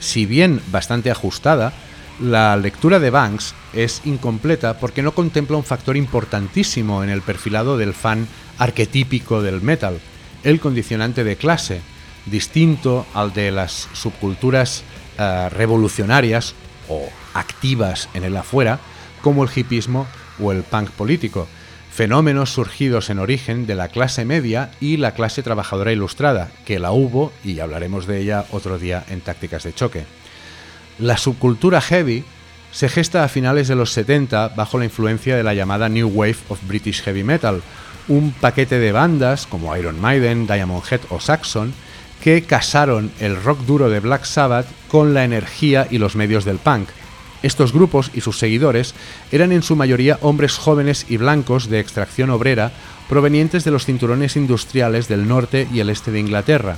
Si 0.00 0.24
bien 0.24 0.62
bastante 0.68 1.10
ajustada, 1.10 1.74
la 2.18 2.56
lectura 2.56 3.00
de 3.00 3.10
Banks 3.10 3.54
es 3.74 4.00
incompleta 4.06 4.78
porque 4.80 5.02
no 5.02 5.12
contempla 5.12 5.58
un 5.58 5.64
factor 5.64 5.94
importantísimo 5.98 7.04
en 7.04 7.10
el 7.10 7.20
perfilado 7.20 7.76
del 7.76 7.92
fan 7.92 8.26
arquetípico 8.56 9.42
del 9.42 9.60
metal, 9.60 10.00
el 10.42 10.58
condicionante 10.58 11.22
de 11.22 11.36
clase, 11.36 11.82
distinto 12.26 13.06
al 13.14 13.32
de 13.32 13.50
las 13.50 13.88
subculturas 13.92 14.82
eh, 15.18 15.48
revolucionarias 15.50 16.54
o 16.88 17.08
activas 17.34 18.08
en 18.14 18.24
el 18.24 18.36
afuera, 18.36 18.78
como 19.22 19.44
el 19.44 19.50
hipismo 19.54 20.06
o 20.40 20.52
el 20.52 20.62
punk 20.62 20.90
político, 20.90 21.48
fenómenos 21.90 22.52
surgidos 22.52 23.08
en 23.08 23.18
origen 23.18 23.66
de 23.66 23.74
la 23.74 23.88
clase 23.88 24.24
media 24.24 24.70
y 24.80 24.98
la 24.98 25.12
clase 25.12 25.42
trabajadora 25.42 25.92
ilustrada, 25.92 26.50
que 26.66 26.78
la 26.78 26.92
hubo 26.92 27.32
y 27.42 27.58
hablaremos 27.60 28.06
de 28.06 28.20
ella 28.20 28.44
otro 28.50 28.78
día 28.78 29.04
en 29.08 29.22
tácticas 29.22 29.64
de 29.64 29.72
choque. 29.72 30.04
La 30.98 31.16
subcultura 31.16 31.80
heavy 31.80 32.24
se 32.70 32.90
gesta 32.90 33.24
a 33.24 33.28
finales 33.28 33.68
de 33.68 33.76
los 33.76 33.92
70 33.92 34.48
bajo 34.48 34.78
la 34.78 34.84
influencia 34.84 35.36
de 35.36 35.42
la 35.42 35.54
llamada 35.54 35.88
New 35.88 36.08
Wave 36.08 36.36
of 36.50 36.60
British 36.66 37.02
Heavy 37.02 37.24
Metal, 37.24 37.62
un 38.08 38.32
paquete 38.32 38.78
de 38.78 38.92
bandas 38.92 39.46
como 39.46 39.74
Iron 39.76 39.98
Maiden, 39.98 40.46
Diamond 40.46 40.84
Head 40.90 41.00
o 41.08 41.18
Saxon 41.18 41.72
que 42.22 42.42
casaron 42.42 43.10
el 43.20 43.42
rock 43.42 43.60
duro 43.60 43.88
de 43.88 44.00
Black 44.00 44.24
Sabbath 44.24 44.66
con 44.88 45.14
la 45.14 45.24
energía 45.24 45.86
y 45.90 45.98
los 45.98 46.16
medios 46.16 46.44
del 46.44 46.58
punk. 46.58 46.88
Estos 47.42 47.72
grupos 47.72 48.10
y 48.14 48.22
sus 48.22 48.38
seguidores 48.38 48.94
eran 49.30 49.52
en 49.52 49.62
su 49.62 49.76
mayoría 49.76 50.18
hombres 50.22 50.56
jóvenes 50.56 51.06
y 51.08 51.16
blancos 51.16 51.68
de 51.68 51.80
extracción 51.80 52.30
obrera 52.30 52.72
provenientes 53.08 53.62
de 53.64 53.70
los 53.70 53.84
cinturones 53.84 54.36
industriales 54.36 55.06
del 55.08 55.28
norte 55.28 55.68
y 55.72 55.80
el 55.80 55.90
este 55.90 56.10
de 56.10 56.20
Inglaterra, 56.20 56.76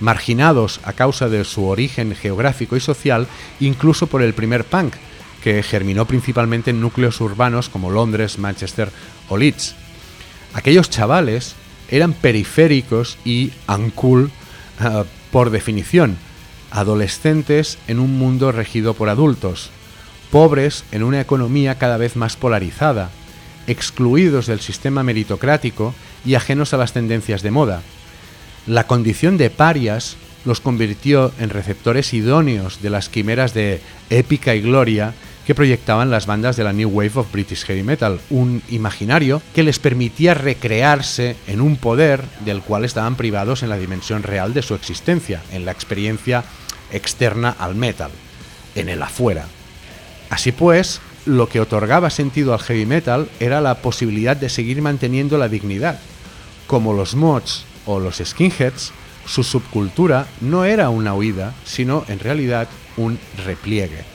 marginados 0.00 0.80
a 0.84 0.92
causa 0.92 1.28
de 1.28 1.44
su 1.44 1.66
origen 1.66 2.14
geográfico 2.14 2.76
y 2.76 2.80
social 2.80 3.26
incluso 3.60 4.06
por 4.06 4.22
el 4.22 4.34
primer 4.34 4.64
punk, 4.64 4.94
que 5.42 5.62
germinó 5.62 6.06
principalmente 6.06 6.70
en 6.70 6.80
núcleos 6.80 7.20
urbanos 7.20 7.68
como 7.68 7.90
Londres, 7.90 8.38
Manchester 8.38 8.90
o 9.28 9.36
Leeds. 9.36 9.74
Aquellos 10.54 10.90
chavales 10.90 11.54
eran 11.88 12.12
periféricos 12.12 13.18
y 13.24 13.52
uncool 13.68 14.30
Ah, 14.78 15.04
por 15.30 15.50
definición, 15.50 16.16
adolescentes 16.70 17.78
en 17.86 18.00
un 18.00 18.18
mundo 18.18 18.50
regido 18.50 18.94
por 18.94 19.08
adultos, 19.08 19.70
pobres 20.30 20.84
en 20.90 21.04
una 21.04 21.20
economía 21.20 21.76
cada 21.76 21.96
vez 21.96 22.16
más 22.16 22.36
polarizada, 22.36 23.10
excluidos 23.66 24.46
del 24.46 24.60
sistema 24.60 25.02
meritocrático 25.02 25.94
y 26.24 26.34
ajenos 26.34 26.74
a 26.74 26.76
las 26.76 26.92
tendencias 26.92 27.42
de 27.42 27.50
moda. 27.50 27.82
La 28.66 28.86
condición 28.86 29.36
de 29.36 29.50
parias 29.50 30.16
los 30.44 30.60
convirtió 30.60 31.32
en 31.38 31.50
receptores 31.50 32.12
idóneos 32.12 32.82
de 32.82 32.90
las 32.90 33.08
quimeras 33.08 33.54
de 33.54 33.80
épica 34.10 34.54
y 34.54 34.60
gloria 34.60 35.14
que 35.46 35.54
proyectaban 35.54 36.10
las 36.10 36.26
bandas 36.26 36.56
de 36.56 36.64
la 36.64 36.72
New 36.72 36.88
Wave 36.88 37.12
of 37.16 37.32
British 37.32 37.64
Heavy 37.64 37.82
Metal, 37.82 38.20
un 38.30 38.62
imaginario 38.68 39.42
que 39.54 39.62
les 39.62 39.78
permitía 39.78 40.34
recrearse 40.34 41.36
en 41.46 41.60
un 41.60 41.76
poder 41.76 42.22
del 42.44 42.62
cual 42.62 42.84
estaban 42.84 43.16
privados 43.16 43.62
en 43.62 43.68
la 43.68 43.76
dimensión 43.76 44.22
real 44.22 44.54
de 44.54 44.62
su 44.62 44.74
existencia, 44.74 45.42
en 45.52 45.64
la 45.64 45.72
experiencia 45.72 46.44
externa 46.92 47.54
al 47.58 47.74
metal, 47.74 48.10
en 48.74 48.88
el 48.88 49.02
afuera. 49.02 49.46
Así 50.30 50.52
pues, 50.52 51.00
lo 51.26 51.48
que 51.48 51.60
otorgaba 51.60 52.10
sentido 52.10 52.52
al 52.52 52.60
heavy 52.60 52.86
metal 52.86 53.28
era 53.40 53.60
la 53.60 53.76
posibilidad 53.76 54.36
de 54.36 54.48
seguir 54.48 54.80
manteniendo 54.82 55.38
la 55.38 55.48
dignidad. 55.48 55.98
Como 56.66 56.92
los 56.94 57.14
mods 57.14 57.64
o 57.86 58.00
los 58.00 58.22
skinheads, 58.24 58.92
su 59.26 59.42
subcultura 59.42 60.26
no 60.40 60.64
era 60.64 60.90
una 60.90 61.14
huida, 61.14 61.54
sino 61.64 62.04
en 62.08 62.18
realidad 62.18 62.68
un 62.96 63.18
repliegue. 63.44 64.13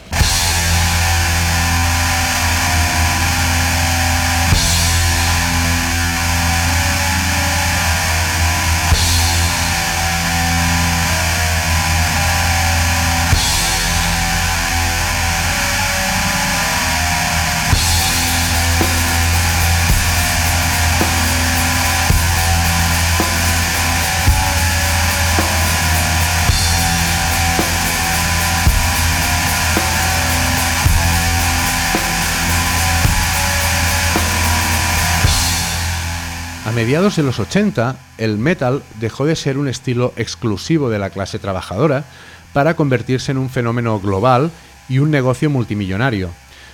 Mediados 36.79 37.17
de 37.17 37.24
los 37.24 37.41
80, 37.41 37.98
el 38.17 38.38
metal 38.38 38.83
dejó 39.01 39.25
de 39.25 39.36
ser 39.36 39.57
un 39.57 39.67
estilo 39.67 40.13
exclusivo 40.15 40.89
de 40.89 40.98
la 40.98 41.09
clase 41.09 41.38
trabajadora 41.38 42.05
para 42.53 42.77
convertirse 42.77 43.33
en 43.33 43.38
un 43.38 43.50
fenómeno 43.50 44.00
global 44.00 44.50
y 44.88 45.00
un 45.00 45.12
negocio 45.12 45.50
multimillonario. 45.50 46.29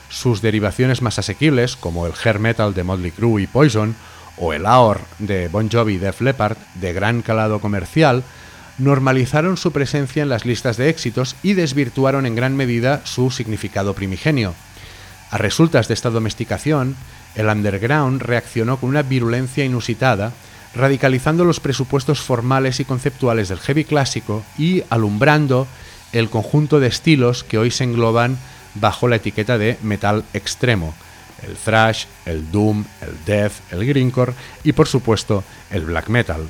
Sus 0.09 0.43
derivaciones 0.43 1.01
más 1.01 1.17
asequibles, 1.17 1.75
como 1.75 2.05
el 2.05 2.13
hair 2.23 2.37
metal 2.37 2.75
de 2.75 2.83
Motley 2.83 3.09
Crue 3.09 3.41
y 3.41 3.47
Poison, 3.47 3.95
o 4.37 4.53
el 4.53 4.67
AOR 4.67 5.01
de 5.17 5.47
Bon 5.47 5.71
Jovi 5.71 5.95
y 5.95 5.97
Def 5.97 6.21
Leppard, 6.21 6.57
de 6.75 6.93
gran 6.93 7.23
calado 7.23 7.59
comercial, 7.59 8.21
normalizaron 8.77 9.57
su 9.57 9.71
presencia 9.71 10.21
en 10.21 10.29
las 10.29 10.45
listas 10.45 10.77
de 10.77 10.89
éxitos 10.89 11.35
y 11.41 11.53
desvirtuaron 11.53 12.27
en 12.27 12.35
gran 12.35 12.55
medida 12.55 13.01
su 13.05 13.31
significado 13.31 13.95
primigenio. 13.95 14.53
A 15.31 15.39
resultas 15.39 15.87
de 15.87 15.95
esta 15.95 16.11
domesticación, 16.11 16.95
el 17.35 17.47
underground 17.47 18.21
reaccionó 18.21 18.77
con 18.77 18.89
una 18.89 19.03
virulencia 19.03 19.65
inusitada, 19.65 20.33
radicalizando 20.73 21.45
los 21.45 21.59
presupuestos 21.59 22.19
formales 22.19 22.79
y 22.79 22.85
conceptuales 22.85 23.49
del 23.49 23.59
heavy 23.59 23.85
clásico 23.85 24.43
y 24.57 24.83
alumbrando 24.89 25.67
el 26.11 26.29
conjunto 26.29 26.79
de 26.79 26.87
estilos 26.87 27.43
que 27.43 27.57
hoy 27.57 27.71
se 27.71 27.83
engloban 27.83 28.37
bajo 28.75 29.07
la 29.07 29.17
etiqueta 29.17 29.57
de 29.57 29.77
metal 29.83 30.23
extremo, 30.33 30.93
el 31.47 31.55
thrash, 31.55 32.05
el 32.25 32.51
doom, 32.51 32.85
el 33.01 33.25
death, 33.25 33.53
el 33.71 33.85
greencore 33.85 34.33
y 34.63 34.73
por 34.73 34.87
supuesto 34.87 35.43
el 35.71 35.85
black 35.85 36.09
metal. 36.09 36.47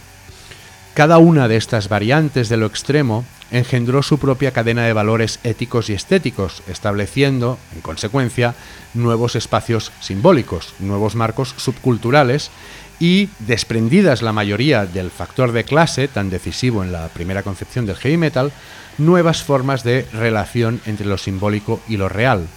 Cada 0.95 1.17
una 1.17 1.49
de 1.49 1.57
estas 1.57 1.89
variantes 1.89 2.47
de 2.47 2.55
lo 2.55 2.67
extremo 2.67 3.25
engendró 3.51 4.01
su 4.01 4.17
propia 4.17 4.51
cadena 4.51 4.85
de 4.85 4.93
valores 4.93 5.39
éticos 5.43 5.89
y 5.89 5.93
estéticos, 5.93 6.63
estableciendo, 6.69 7.59
en 7.75 7.81
consecuencia, 7.81 8.55
nuevos 8.93 9.35
espacios 9.35 9.91
simbólicos, 9.99 10.73
nuevos 10.79 11.15
marcos 11.15 11.53
subculturales 11.57 12.49
y, 12.97 13.27
desprendidas 13.39 14.21
la 14.21 14.31
mayoría 14.31 14.85
del 14.85 15.11
factor 15.11 15.51
de 15.51 15.65
clase 15.65 16.07
tan 16.07 16.29
decisivo 16.29 16.81
en 16.81 16.93
la 16.93 17.09
primera 17.09 17.43
concepción 17.43 17.85
del 17.85 17.97
heavy 17.97 18.15
metal, 18.15 18.53
nuevas 18.97 19.43
formas 19.43 19.83
de 19.83 20.07
relación 20.13 20.79
entre 20.85 21.07
lo 21.07 21.17
simbólico 21.17 21.81
y 21.89 21.97
lo 21.97 22.07
real. 22.07 22.47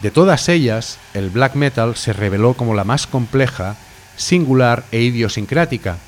De 0.00 0.10
todas 0.10 0.48
ellas, 0.48 0.98
el 1.12 1.28
black 1.28 1.54
metal 1.54 1.96
se 1.96 2.14
reveló 2.14 2.54
como 2.54 2.74
la 2.74 2.84
más 2.84 3.06
compleja, 3.06 3.76
singular 4.16 4.84
e 4.90 5.02
idiosincrática, 5.02 5.98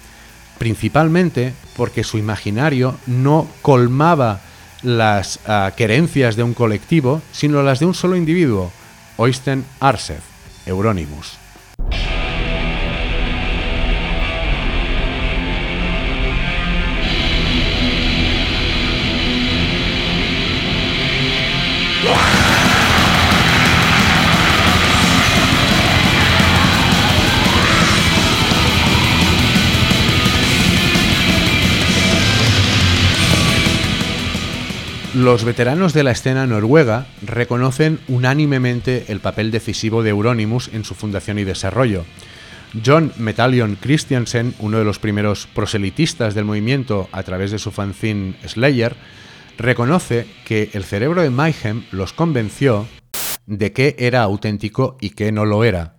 principalmente 0.61 1.55
porque 1.75 2.05
su 2.05 2.19
imaginario 2.19 2.95
no 3.07 3.49
colmaba 3.63 4.43
las 4.83 5.41
ah, 5.47 5.73
querencias 5.75 6.37
de 6.37 6.43
un 6.43 6.53
colectivo, 6.53 7.23
sino 7.33 7.63
las 7.63 7.81
de 7.81 7.87
un 7.87 7.95
solo 7.95 8.15
individuo, 8.15 8.71
Oysten 9.17 9.65
Arsev, 9.81 10.21
Euronymous. 10.67 11.40
Los 35.21 35.45
veteranos 35.45 35.93
de 35.93 36.03
la 36.03 36.13
escena 36.13 36.47
noruega 36.47 37.07
reconocen 37.21 38.01
unánimemente 38.09 39.05
el 39.09 39.21
papel 39.21 39.51
decisivo 39.51 40.03
de 40.03 40.09
Euronymous 40.09 40.71
en 40.73 40.83
su 40.83 40.95
fundación 40.95 41.39
y 41.39 41.45
desarrollo. 41.45 42.07
John 42.83 43.13
Metallion 43.19 43.77
Christiansen, 43.79 44.55
uno 44.61 44.79
de 44.79 44.87
los 44.87 44.99
primeros 44.99 45.47
proselitistas 45.47 46.35
del 46.35 46.47
movimiento 46.47 47.11
a 47.13 47.23
través 47.23 47.51
de 47.51 47.59
su 47.59 47.71
fanzine 47.71 48.35
Slayer, 48.47 48.97
reconoce 49.59 50.27
que 50.47 50.71
el 50.73 50.85
cerebro 50.85 51.21
de 51.21 51.29
Mayhem 51.29 51.85
los 51.91 52.15
convenció 52.15 52.87
de 53.45 53.75
que 53.75 53.97
era 53.99 54.23
auténtico 54.23 54.97
y 55.03 55.11
que 55.11 55.33
no 55.33 55.45
lo 55.45 55.65
era, 55.65 55.97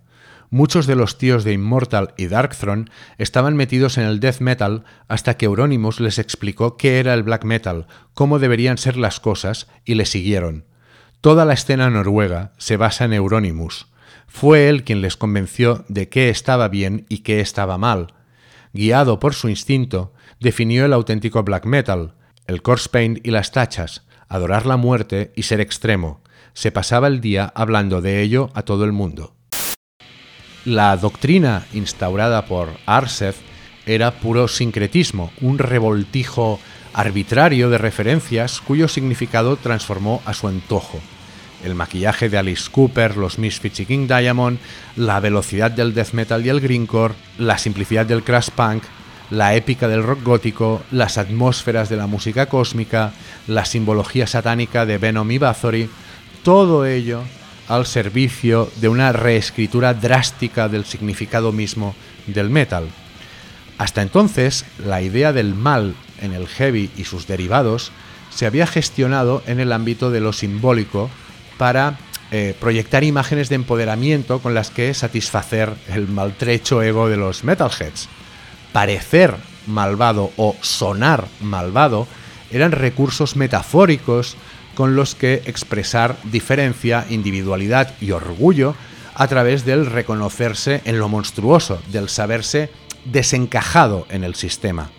Muchos 0.53 0.85
de 0.85 0.97
los 0.97 1.17
tíos 1.17 1.45
de 1.45 1.53
Immortal 1.53 2.13
y 2.17 2.27
Darkthrone 2.27 2.91
estaban 3.17 3.55
metidos 3.55 3.97
en 3.97 4.03
el 4.03 4.19
death 4.19 4.41
metal 4.41 4.83
hasta 5.07 5.37
que 5.37 5.45
Euronymous 5.45 6.01
les 6.01 6.19
explicó 6.19 6.75
qué 6.75 6.99
era 6.99 7.13
el 7.13 7.23
black 7.23 7.45
metal, 7.45 7.87
cómo 8.13 8.37
deberían 8.37 8.77
ser 8.77 8.97
las 8.97 9.21
cosas, 9.21 9.69
y 9.85 9.95
le 9.95 10.05
siguieron. 10.05 10.65
Toda 11.21 11.45
la 11.45 11.53
escena 11.53 11.89
noruega 11.89 12.51
se 12.57 12.75
basa 12.75 13.05
en 13.05 13.13
Euronymous. 13.13 13.87
Fue 14.27 14.67
él 14.67 14.83
quien 14.83 14.99
les 14.99 15.15
convenció 15.15 15.85
de 15.87 16.09
qué 16.09 16.27
estaba 16.27 16.67
bien 16.67 17.05
y 17.07 17.19
qué 17.19 17.39
estaba 17.39 17.77
mal. 17.77 18.07
Guiado 18.73 19.19
por 19.19 19.33
su 19.33 19.47
instinto, 19.47 20.13
definió 20.41 20.83
el 20.83 20.91
auténtico 20.91 21.43
black 21.43 21.65
metal, 21.65 22.15
el 22.45 22.61
corpse 22.61 22.89
paint 22.89 23.25
y 23.25 23.31
las 23.31 23.53
tachas, 23.53 24.05
adorar 24.27 24.65
la 24.65 24.75
muerte 24.75 25.31
y 25.33 25.43
ser 25.43 25.61
extremo. 25.61 26.21
Se 26.53 26.73
pasaba 26.73 27.07
el 27.07 27.21
día 27.21 27.53
hablando 27.55 28.01
de 28.01 28.21
ello 28.21 28.49
a 28.53 28.63
todo 28.63 28.83
el 28.83 28.91
mundo. 28.91 29.33
La 30.65 30.95
doctrina 30.95 31.65
instaurada 31.74 32.45
por 32.45 32.69
Arsev 32.86 33.34
era 33.88 34.12
puro 34.12 34.47
sincretismo, 34.47 35.32
un 35.41 35.58
revoltijo 35.58 36.60
arbitrario 36.93 37.71
de 37.71 37.80
referencias 37.80 38.62
cuyo 38.62 38.88
significado 38.88 39.56
transformó 39.56 40.21
a 40.24 40.36
su 40.36 40.47
antojo. 40.47 41.00
El 41.63 41.74
maquillaje 41.74 42.30
de 42.30 42.38
Alice 42.38 42.69
Cooper, 42.71 43.17
los 43.17 43.39
Misfits 43.39 43.80
y 43.80 43.86
King 43.88 44.08
Diamond, 44.08 44.60
la 44.95 45.19
velocidad 45.19 45.71
del 45.71 45.95
death 45.95 46.13
metal 46.13 46.45
y 46.45 46.50
el 46.50 46.62
greencore, 46.62 47.15
la 47.39 47.58
simplicidad 47.58 48.06
del 48.06 48.24
crash 48.24 48.50
punk, 48.52 48.84
la 49.32 49.56
épica 49.56 49.88
del 49.88 50.04
rock 50.04 50.21
gótico, 50.24 50.84
las 50.91 51.17
atmósferas 51.17 51.89
de 51.89 51.97
la 51.97 52.06
música 52.06 52.45
cósmica, 52.45 53.13
la 53.47 53.65
simbología 53.65 54.28
satánica 54.28 54.86
de 54.86 55.00
Venom 55.00 55.32
y 55.32 55.39
Bathory, 55.39 55.89
todo 56.43 56.86
ello 56.86 57.24
al 57.71 57.86
servicio 57.86 58.69
de 58.81 58.89
una 58.89 59.13
reescritura 59.13 59.93
drástica 59.93 60.67
del 60.67 60.84
significado 60.84 61.53
mismo 61.53 61.95
del 62.27 62.49
metal. 62.49 62.89
Hasta 63.77 64.01
entonces, 64.01 64.65
la 64.86 65.01
idea 65.01 65.31
del 65.31 65.55
mal 65.55 65.95
en 66.19 66.34
el 66.34 66.47
heavy 66.47 66.91
y 66.97 67.05
sus 67.05 67.27
derivados 67.27 67.93
se 68.29 68.45
había 68.45 68.67
gestionado 68.67 69.41
en 69.47 69.62
el 69.62 69.71
ámbito 69.71 70.12
de 70.12 70.19
lo 70.19 70.34
simbólico 70.34 71.10
para 71.57 71.97
eh, 72.31 72.55
proyectar 72.60 73.05
imágenes 73.05 73.47
de 73.47 73.55
empoderamiento 73.55 74.39
con 74.39 74.53
las 74.53 74.69
que 74.69 74.93
satisfacer 74.93 75.73
el 75.88 76.10
maltrecho 76.10 76.81
ego 76.81 77.07
de 77.07 77.15
los 77.17 77.45
metalheads. 77.45 78.10
Parecer 78.73 79.36
malvado 79.65 80.31
o 80.36 80.57
sonar 80.62 81.25
malvado 81.39 82.05
eran 82.51 82.73
recursos 82.73 83.38
metafóricos 83.38 84.36
con 84.75 84.95
los 84.95 85.15
que 85.15 85.41
expresar 85.45 86.17
diferencia, 86.23 87.05
individualidad 87.10 87.93
y 87.99 88.12
orgullo 88.12 88.75
a 89.15 89.27
través 89.27 89.65
del 89.65 89.86
reconocerse 89.86 90.81
en 90.86 90.99
lo 90.99 91.10
monstruoso, 91.10 91.81
del 91.91 92.10
saberse 92.10 92.69
desencajado 93.05 94.07
en 94.10 94.23
el 94.23 94.36
sistema. 94.36 94.89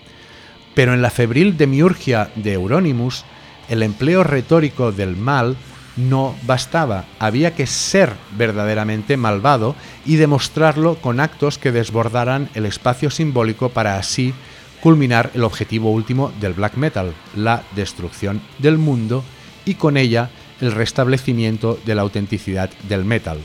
Pero 0.74 0.94
en 0.94 1.02
la 1.02 1.10
febril 1.10 1.56
demiurgia 1.56 2.30
de 2.34 2.54
Euronymous, 2.54 3.24
el 3.68 3.82
empleo 3.82 4.24
retórico 4.24 4.92
del 4.92 5.16
mal 5.16 5.56
no 5.96 6.34
bastaba, 6.44 7.04
había 7.18 7.54
que 7.54 7.66
ser 7.66 8.12
verdaderamente 8.36 9.16
malvado 9.16 9.76
y 10.06 10.16
demostrarlo 10.16 10.96
con 10.96 11.20
actos 11.20 11.58
que 11.58 11.72
desbordaran 11.72 12.48
el 12.54 12.66
espacio 12.66 13.10
simbólico 13.10 13.68
para 13.68 13.98
así 13.98 14.34
culminar 14.80 15.30
el 15.34 15.44
objetivo 15.44 15.90
último 15.90 16.32
del 16.40 16.54
black 16.54 16.76
metal, 16.76 17.12
la 17.36 17.62
destrucción 17.76 18.40
del 18.58 18.78
mundo 18.78 19.22
y 19.64 19.74
con 19.74 19.96
ella 19.96 20.30
el 20.60 20.72
restablecimiento 20.72 21.78
de 21.84 21.94
la 21.94 22.02
autenticidad 22.02 22.70
del 22.88 23.04
metal. 23.04 23.38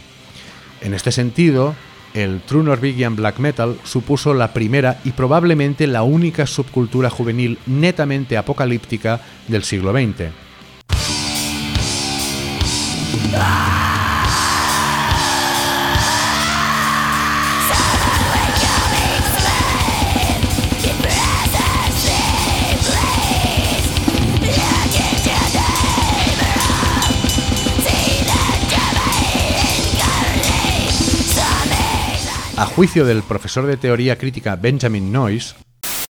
En 0.81 0.93
este 0.93 1.11
sentido, 1.11 1.75
el 2.13 2.41
True 2.41 2.63
Norwegian 2.63 3.15
Black 3.15 3.39
Metal 3.39 3.77
supuso 3.83 4.33
la 4.33 4.53
primera 4.53 4.99
y 5.03 5.11
probablemente 5.11 5.87
la 5.87 6.03
única 6.03 6.47
subcultura 6.47 7.09
juvenil 7.09 7.59
netamente 7.65 8.37
apocalíptica 8.37 9.21
del 9.47 9.63
siglo 9.63 9.91
XX. 9.91 10.31
A 32.57 32.65
juicio 32.65 33.05
del 33.05 33.21
profesor 33.21 33.67
de 33.67 33.77
teoría 33.77 34.17
crítica 34.17 34.55
Benjamin 34.55 35.11
Noyes, 35.11 35.55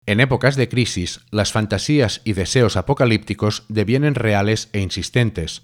en 0.06 0.22
épocas 0.22 0.56
de 0.56 0.70
crisis, 0.70 1.20
las 1.30 1.52
fantasías 1.52 2.22
y 2.24 2.32
deseos 2.32 2.78
apocalípticos 2.78 3.66
devienen 3.68 4.16
reales 4.16 4.70
e 4.72 4.80
insistentes. 4.80 5.64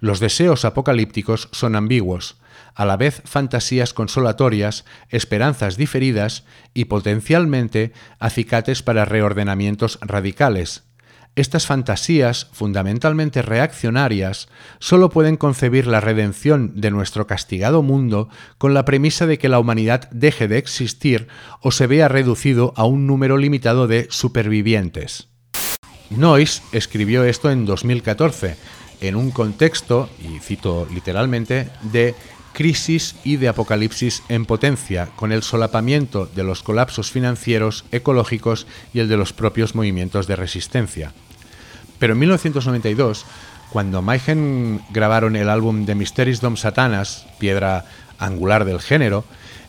Los 0.00 0.18
deseos 0.18 0.64
apocalípticos 0.64 1.48
son 1.52 1.76
ambiguos, 1.76 2.36
a 2.74 2.84
la 2.84 2.96
vez 2.96 3.22
fantasías 3.24 3.94
consolatorias, 3.94 4.84
esperanzas 5.08 5.76
diferidas 5.76 6.42
y 6.74 6.86
potencialmente 6.86 7.92
acicates 8.18 8.82
para 8.82 9.04
reordenamientos 9.04 10.00
radicales, 10.02 10.82
estas 11.36 11.66
fantasías, 11.66 12.48
fundamentalmente 12.52 13.42
reaccionarias, 13.42 14.48
solo 14.78 15.10
pueden 15.10 15.36
concebir 15.36 15.86
la 15.86 16.00
redención 16.00 16.80
de 16.80 16.90
nuestro 16.90 17.26
castigado 17.26 17.82
mundo 17.82 18.28
con 18.58 18.74
la 18.74 18.84
premisa 18.84 19.26
de 19.26 19.38
que 19.38 19.48
la 19.48 19.58
humanidad 19.58 20.08
deje 20.10 20.48
de 20.48 20.58
existir 20.58 21.28
o 21.60 21.70
se 21.70 21.86
vea 21.86 22.08
reducido 22.08 22.72
a 22.76 22.84
un 22.84 23.06
número 23.06 23.36
limitado 23.36 23.86
de 23.86 24.06
supervivientes. 24.10 25.28
Noyes 26.10 26.62
escribió 26.72 27.24
esto 27.24 27.50
en 27.50 27.64
2014, 27.64 28.56
en 29.00 29.16
un 29.16 29.30
contexto, 29.30 30.08
y 30.20 30.38
cito 30.38 30.86
literalmente, 30.92 31.68
de 31.82 32.14
crisis 32.54 33.16
y 33.24 33.36
de 33.36 33.48
apocalipsis 33.48 34.22
en 34.30 34.46
potencia, 34.46 35.10
con 35.16 35.32
el 35.32 35.42
solapamiento 35.42 36.26
de 36.34 36.44
los 36.44 36.62
colapsos 36.62 37.10
financieros, 37.10 37.84
ecológicos 37.92 38.66
y 38.94 39.00
el 39.00 39.08
de 39.08 39.18
los 39.18 39.34
propios 39.34 39.74
movimientos 39.74 40.26
de 40.26 40.36
resistencia. 40.36 41.12
Pero 41.98 42.14
en 42.14 42.20
1992, 42.20 43.26
cuando 43.70 44.00
Mayhem 44.00 44.80
grabaron 44.90 45.36
el 45.36 45.50
álbum 45.50 45.84
de 45.84 45.94
Mysteries 45.94 46.40
Dom 46.40 46.56
Satanas, 46.56 47.26
piedra 47.38 47.84
angular 48.18 48.64
del 48.64 48.80
género, 48.80 49.24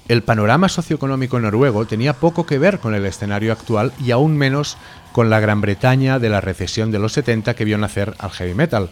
el 0.08 0.22
panorama 0.22 0.70
socioeconómico 0.70 1.40
noruego 1.40 1.86
tenía 1.86 2.14
poco 2.14 2.46
que 2.46 2.60
ver 2.60 2.80
con 2.80 2.94
el 2.94 3.06
escenario 3.06 3.52
actual 3.52 3.92
y 4.00 4.12
aún 4.12 4.38
menos 4.38 4.78
con 5.12 5.32
la 5.32 5.40
Gran 5.40 5.62
Bretaña 5.62 6.20
de 6.20 6.30
la 6.30 6.42
recesión 6.42 6.92
de 6.92 7.00
los 7.00 7.14
70 7.14 7.56
que 7.56 7.66
vio 7.66 7.80
nacer 7.80 8.14
al 8.20 8.30
heavy 8.30 8.54
metal. 8.54 8.92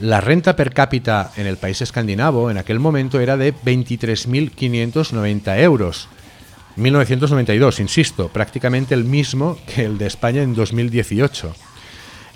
La 0.00 0.20
renta 0.20 0.56
per 0.56 0.74
cápita 0.74 1.30
en 1.36 1.46
el 1.46 1.56
país 1.56 1.80
escandinavo 1.80 2.50
en 2.50 2.58
aquel 2.58 2.80
momento 2.80 3.20
era 3.20 3.36
de 3.36 3.54
23.590 3.54 5.60
euros. 5.60 6.08
1992, 6.76 7.78
insisto, 7.78 8.28
prácticamente 8.28 8.94
el 8.94 9.04
mismo 9.04 9.56
que 9.72 9.84
el 9.84 9.96
de 9.96 10.06
España 10.06 10.42
en 10.42 10.56
2018. 10.56 11.54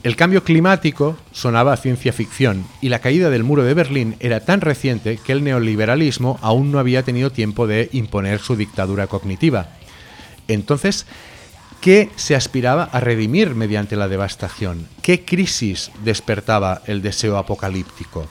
El 0.05 0.15
cambio 0.15 0.45
climático 0.45 1.19
sonaba 1.33 1.77
ciencia 1.77 2.13
ficción 2.13 2.65
y 2.81 2.91
la 2.91 3.01
caída 3.01 3.31
del 3.31 3.43
muro 3.43 3.65
de 3.65 3.75
Berlín 3.75 4.15
era 4.21 4.39
tan 4.39 4.61
reciente 4.61 5.19
que 5.19 5.33
el 5.33 5.43
neoliberalismo 5.43 6.39
aún 6.41 6.71
no 6.71 6.79
había 6.79 7.03
tenido 7.03 7.33
tiempo 7.33 7.67
de 7.67 7.89
imponer 7.93 8.39
su 8.39 8.55
dictadura 8.55 9.09
cognitiva. 9.09 9.71
Entonces, 10.47 11.05
¿qué 11.81 12.11
se 12.17 12.35
aspiraba 12.35 12.85
a 12.85 13.01
redimir 13.01 13.55
mediante 13.55 13.97
la 13.97 14.09
devastación? 14.09 14.89
¿Qué 15.03 15.25
crisis 15.25 15.91
despertaba 16.05 16.83
el 16.87 17.03
deseo 17.03 17.37
apocalíptico? 17.37 18.27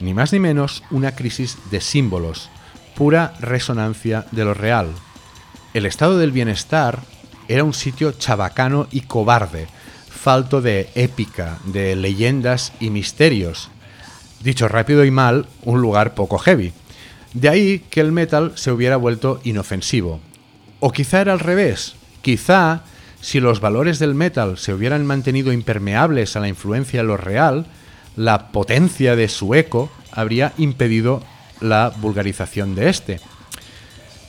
Ni 0.00 0.14
más 0.14 0.32
ni 0.32 0.38
menos 0.38 0.82
una 0.90 1.14
crisis 1.14 1.58
de 1.70 1.80
símbolos, 1.80 2.50
pura 2.94 3.34
resonancia 3.40 4.26
de 4.32 4.44
lo 4.44 4.54
real. 4.54 4.88
El 5.74 5.86
estado 5.86 6.18
del 6.18 6.32
bienestar 6.32 7.00
era 7.48 7.64
un 7.64 7.74
sitio 7.74 8.12
chabacano 8.12 8.88
y 8.90 9.02
cobarde, 9.02 9.66
falto 10.08 10.60
de 10.60 10.88
épica, 10.94 11.58
de 11.64 11.96
leyendas 11.96 12.72
y 12.80 12.90
misterios. 12.90 13.70
Dicho 14.40 14.68
rápido 14.68 15.04
y 15.04 15.10
mal, 15.10 15.46
un 15.62 15.80
lugar 15.80 16.14
poco 16.14 16.38
heavy. 16.38 16.72
De 17.34 17.48
ahí 17.48 17.84
que 17.90 18.00
el 18.00 18.12
metal 18.12 18.52
se 18.56 18.70
hubiera 18.70 18.96
vuelto 18.96 19.40
inofensivo. 19.44 20.20
O 20.80 20.92
quizá 20.92 21.20
era 21.20 21.32
al 21.32 21.40
revés. 21.40 21.94
Quizá, 22.22 22.82
si 23.20 23.40
los 23.40 23.60
valores 23.60 23.98
del 23.98 24.14
metal 24.14 24.58
se 24.58 24.72
hubieran 24.72 25.06
mantenido 25.06 25.52
impermeables 25.52 26.36
a 26.36 26.40
la 26.40 26.48
influencia 26.48 27.00
de 27.00 27.06
lo 27.06 27.16
real, 27.16 27.66
la 28.16 28.48
potencia 28.48 29.16
de 29.16 29.28
su 29.28 29.54
eco 29.54 29.90
habría 30.12 30.52
impedido 30.58 31.22
la 31.60 31.92
vulgarización 32.00 32.74
de 32.74 32.88
este. 32.88 33.20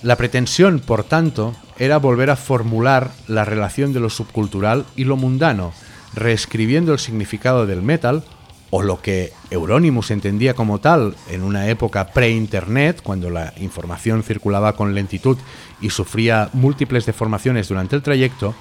La 0.01 0.15
pretensión, 0.15 0.79
por 0.79 1.03
tanto, 1.03 1.55
era 1.77 1.97
volver 1.97 2.29
a 2.29 2.35
formular 2.35 3.11
la 3.27 3.45
relación 3.45 3.93
de 3.93 3.99
lo 3.99 4.09
subcultural 4.09 4.85
y 4.95 5.03
lo 5.03 5.17
mundano, 5.17 5.73
reescribiendo 6.13 6.93
el 6.93 6.99
significado 6.99 7.65
del 7.65 7.81
metal, 7.81 8.23
o 8.71 8.81
lo 8.83 9.01
que 9.01 9.33
Euronymous 9.49 10.11
entendía 10.11 10.53
como 10.53 10.79
tal 10.79 11.15
en 11.29 11.43
una 11.43 11.67
época 11.67 12.07
pre-internet, 12.07 13.01
cuando 13.01 13.29
la 13.29 13.53
información 13.57 14.23
circulaba 14.23 14.75
con 14.75 14.93
lentitud 14.93 15.37
y 15.81 15.89
sufría 15.89 16.49
múltiples 16.53 17.05
deformaciones 17.05 17.67
durante 17.67 17.95
el 17.95 18.03
trayecto, 18.03 18.53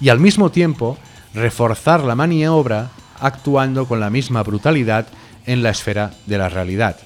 y 0.00 0.08
al 0.08 0.20
mismo 0.20 0.50
tiempo 0.50 0.98
reforzar 1.34 2.04
la 2.04 2.14
maniobra 2.14 2.90
actuando 3.20 3.86
con 3.86 4.00
la 4.00 4.10
misma 4.10 4.42
brutalidad 4.42 5.06
en 5.46 5.62
la 5.62 5.70
esfera 5.70 6.12
de 6.26 6.38
la 6.38 6.48
realidad. 6.48 6.96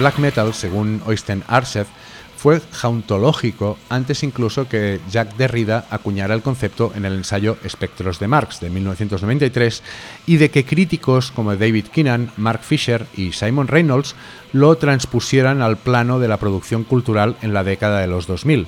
Black 0.00 0.18
metal, 0.18 0.54
según 0.54 1.02
Oysten 1.04 1.44
Arseth, 1.46 1.86
fue 2.34 2.62
jauntológico 2.72 3.76
antes 3.90 4.22
incluso 4.22 4.66
que 4.66 4.98
Jacques 5.10 5.36
Derrida 5.36 5.84
acuñara 5.90 6.34
el 6.34 6.40
concepto 6.40 6.90
en 6.96 7.04
el 7.04 7.12
ensayo 7.12 7.58
Espectros 7.64 8.18
de 8.18 8.26
Marx 8.26 8.60
de 8.60 8.70
1993 8.70 9.82
y 10.24 10.38
de 10.38 10.50
que 10.50 10.64
críticos 10.64 11.30
como 11.32 11.54
David 11.54 11.88
Keenan, 11.88 12.32
Mark 12.38 12.62
Fisher 12.62 13.06
y 13.14 13.32
Simon 13.32 13.68
Reynolds 13.68 14.14
lo 14.54 14.74
transpusieran 14.76 15.60
al 15.60 15.76
plano 15.76 16.18
de 16.18 16.28
la 16.28 16.38
producción 16.38 16.84
cultural 16.84 17.36
en 17.42 17.52
la 17.52 17.62
década 17.62 18.00
de 18.00 18.06
los 18.06 18.26
2000. 18.26 18.66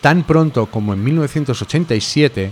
Tan 0.00 0.24
pronto 0.24 0.66
como 0.66 0.94
en 0.94 1.04
1987 1.04 2.50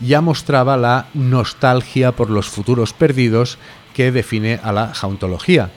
ya 0.00 0.20
mostraba 0.20 0.76
la 0.76 1.06
nostalgia 1.14 2.12
por 2.12 2.28
los 2.28 2.50
futuros 2.50 2.92
perdidos 2.92 3.56
que 3.94 4.12
define 4.12 4.60
a 4.62 4.70
la 4.70 4.92
jauntología. 4.92 5.70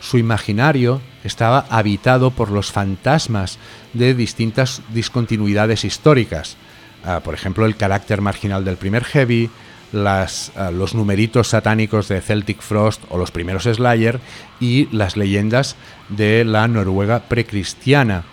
Su 0.00 0.18
imaginario 0.18 1.00
estaba 1.24 1.66
habitado 1.70 2.30
por 2.30 2.50
los 2.50 2.70
fantasmas 2.70 3.58
de 3.92 4.14
distintas 4.14 4.82
discontinuidades 4.90 5.84
históricas. 5.84 6.56
Ah, 7.04 7.20
por 7.24 7.34
ejemplo, 7.34 7.66
el 7.66 7.76
carácter 7.76 8.20
marginal 8.20 8.64
del 8.64 8.76
primer 8.76 9.04
Heavy, 9.04 9.50
las, 9.92 10.52
ah, 10.56 10.70
los 10.70 10.94
numeritos 10.94 11.48
satánicos 11.48 12.08
de 12.08 12.20
Celtic 12.20 12.60
Frost 12.60 13.02
o 13.08 13.18
los 13.18 13.30
primeros 13.30 13.64
Slayer 13.64 14.20
y 14.60 14.88
las 14.94 15.16
leyendas 15.16 15.76
de 16.08 16.44
la 16.44 16.68
Noruega 16.68 17.20
precristiana. 17.20 18.24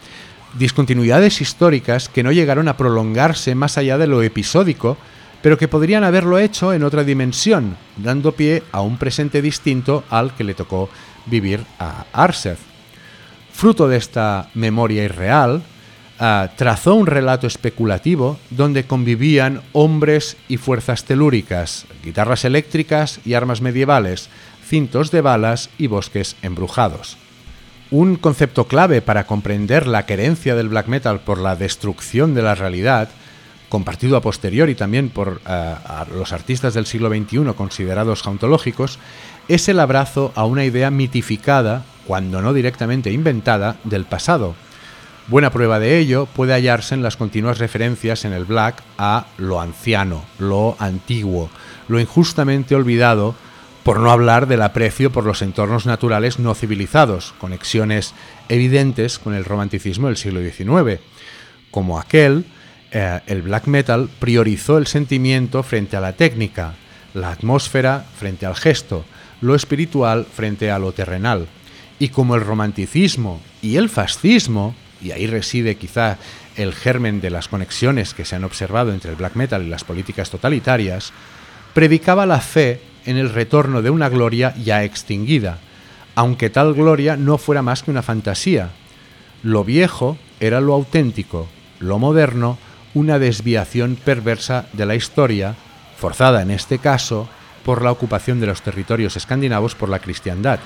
Discontinuidades 0.57 1.41
históricas 1.41 2.09
que 2.09 2.23
no 2.23 2.31
llegaron 2.31 2.67
a 2.67 2.77
prolongarse 2.77 3.55
más 3.55 3.77
allá 3.77 3.97
de 3.97 4.07
lo 4.07 4.21
episódico, 4.21 4.97
pero 5.41 5.57
que 5.57 5.67
podrían 5.67 6.03
haberlo 6.03 6.37
hecho 6.37 6.73
en 6.73 6.83
otra 6.83 7.03
dimensión, 7.03 7.75
dando 7.97 8.31
pie 8.31 8.63
a 8.71 8.81
un 8.81 8.97
presente 8.97 9.41
distinto 9.41 10.03
al 10.09 10.33
que 10.35 10.43
le 10.43 10.53
tocó 10.53 10.89
vivir 11.25 11.65
a 11.79 12.05
Arsef. 12.13 12.59
Fruto 13.51 13.87
de 13.87 13.97
esta 13.97 14.49
memoria 14.53 15.03
irreal, 15.03 15.61
ah, 16.19 16.49
trazó 16.55 16.95
un 16.95 17.07
relato 17.07 17.47
especulativo 17.47 18.39
donde 18.49 18.85
convivían 18.85 19.61
hombres 19.73 20.37
y 20.47 20.57
fuerzas 20.57 21.05
telúricas, 21.05 21.85
guitarras 22.03 22.45
eléctricas 22.45 23.19
y 23.25 23.35
armas 23.35 23.61
medievales, 23.61 24.29
cintos 24.67 25.11
de 25.11 25.21
balas 25.21 25.69
y 25.77 25.87
bosques 25.87 26.35
embrujados. 26.41 27.17
Un 27.91 28.15
concepto 28.15 28.65
clave 28.65 29.01
para 29.01 29.27
comprender 29.27 29.85
la 29.85 30.07
querencia 30.07 30.55
del 30.55 30.69
black 30.69 30.87
metal 30.87 31.19
por 31.19 31.37
la 31.37 31.55
destrucción 31.55 32.33
de 32.33 32.41
la 32.41 32.55
realidad, 32.55 33.09
compartido 33.69 34.17
a 34.17 34.21
posteriori 34.21 34.73
también 34.73 35.09
por 35.09 35.41
ah, 35.45 36.05
los 36.11 36.33
artistas 36.33 36.73
del 36.73 36.87
siglo 36.87 37.09
XXI 37.09 37.53
considerados 37.55 38.23
jauntológicos, 38.23 38.97
es 39.47 39.67
el 39.69 39.79
abrazo 39.79 40.31
a 40.35 40.45
una 40.45 40.65
idea 40.65 40.89
mitificada, 40.91 41.83
cuando 42.07 42.41
no 42.41 42.53
directamente 42.53 43.11
inventada, 43.11 43.77
del 43.83 44.05
pasado. 44.05 44.55
Buena 45.27 45.51
prueba 45.51 45.79
de 45.79 45.99
ello 45.99 46.25
puede 46.25 46.53
hallarse 46.53 46.95
en 46.95 47.03
las 47.03 47.15
continuas 47.15 47.57
referencias 47.57 48.25
en 48.25 48.33
el 48.33 48.43
Black 48.43 48.83
a 48.97 49.27
lo 49.37 49.61
anciano, 49.61 50.25
lo 50.37 50.75
antiguo, 50.79 51.49
lo 51.87 51.99
injustamente 51.99 52.75
olvidado, 52.75 53.35
por 53.83 53.99
no 53.99 54.11
hablar 54.11 54.47
del 54.47 54.61
aprecio 54.61 55.11
por 55.11 55.25
los 55.25 55.41
entornos 55.41 55.85
naturales 55.85 56.39
no 56.39 56.55
civilizados, 56.55 57.33
conexiones 57.37 58.13
evidentes 58.49 59.19
con 59.19 59.33
el 59.33 59.45
romanticismo 59.45 60.07
del 60.07 60.17
siglo 60.17 60.41
XIX. 60.41 61.01
Como 61.69 61.99
aquel, 61.99 62.45
eh, 62.91 63.19
el 63.27 63.41
black 63.41 63.67
metal 63.67 64.09
priorizó 64.19 64.77
el 64.77 64.87
sentimiento 64.87 65.63
frente 65.63 65.97
a 65.97 66.01
la 66.01 66.13
técnica, 66.13 66.75
la 67.13 67.31
atmósfera 67.31 68.05
frente 68.17 68.45
al 68.45 68.55
gesto, 68.55 69.05
lo 69.43 69.55
espiritual 69.55 70.25
frente 70.25 70.71
a 70.71 70.79
lo 70.79 70.93
terrenal. 70.93 71.47
Y 71.99 72.09
como 72.09 72.35
el 72.35 72.41
romanticismo 72.41 73.41
y 73.61 73.75
el 73.75 73.89
fascismo, 73.89 74.73
y 75.01 75.11
ahí 75.11 75.27
reside 75.27 75.75
quizá 75.75 76.17
el 76.55 76.73
germen 76.73 77.19
de 77.19 77.29
las 77.29 77.49
conexiones 77.49 78.13
que 78.13 78.25
se 78.25 78.35
han 78.35 78.45
observado 78.45 78.93
entre 78.93 79.11
el 79.11 79.17
black 79.17 79.35
metal 79.35 79.61
y 79.63 79.69
las 79.69 79.83
políticas 79.83 80.29
totalitarias, 80.29 81.11
predicaba 81.73 82.25
la 82.25 82.39
fe 82.39 82.79
en 83.05 83.17
el 83.17 83.29
retorno 83.29 83.81
de 83.81 83.89
una 83.89 84.07
gloria 84.07 84.55
ya 84.55 84.83
extinguida, 84.83 85.59
aunque 86.15 86.49
tal 86.49 86.73
gloria 86.73 87.17
no 87.17 87.37
fuera 87.37 87.61
más 87.61 87.83
que 87.83 87.91
una 87.91 88.01
fantasía. 88.01 88.69
Lo 89.41 89.65
viejo 89.65 90.17
era 90.39 90.61
lo 90.61 90.73
auténtico, 90.73 91.49
lo 91.79 91.99
moderno 91.99 92.57
una 92.93 93.19
desviación 93.19 93.97
perversa 93.97 94.67
de 94.71 94.85
la 94.85 94.95
historia, 94.95 95.55
forzada 95.97 96.41
en 96.41 96.51
este 96.51 96.77
caso 96.77 97.27
por 97.63 97.81
la 97.81 97.91
ocupación 97.91 98.39
de 98.39 98.47
los 98.47 98.61
territorios 98.61 99.15
escandinavos 99.15 99.75
por 99.75 99.89
la 99.89 99.99
cristiandad. 99.99 100.59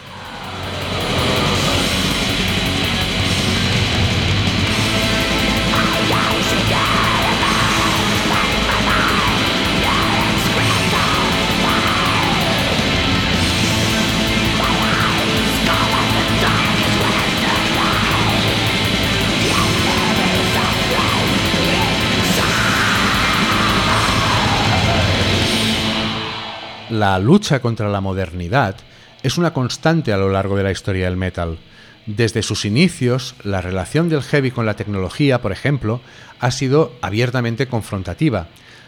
La 26.97 27.19
lucha 27.19 27.59
contra 27.59 27.89
la 27.89 28.01
modernidad 28.01 28.75
es 29.23 29.37
una 29.37 29.53
constante 29.53 30.13
a 30.13 30.17
lo 30.17 30.29
largo 30.29 30.57
de 30.57 30.63
la 30.63 30.71
historia 30.71 31.05
del 31.05 31.17
metal. 31.17 31.57
Desde 32.05 32.41
sus 32.41 32.65
inicios, 32.65 33.35
la 33.43 33.61
relación 33.61 34.09
del 34.09 34.23
heavy 34.23 34.51
con 34.51 34.65
la 34.65 34.75
tecnología, 34.75 35.41
por 35.41 35.51
ejemplo, 35.51 36.01
ha 36.39 36.51
sido 36.51 36.93
abiertamente 37.01 37.67
confrontativa. 37.67 38.47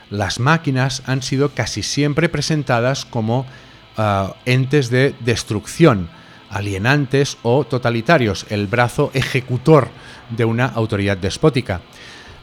Las 0.10 0.40
máquinas 0.40 1.04
han 1.06 1.22
sido 1.22 1.50
casi 1.50 1.84
siempre 1.84 2.30
presentadas 2.30 3.06
como 3.06 3.46
ah, 3.98 4.36
entes 4.46 4.90
de 4.90 5.14
destrucción, 5.20 6.10
alienantes 6.50 7.38
o 7.44 7.66
totalitarios, 7.66 8.46
el 8.50 8.68
brazo 8.68 9.12
ejecutor 9.14 9.90
de 10.30 10.46
una 10.46 10.66
autoridad 10.66 11.18
despótica. 11.18 11.82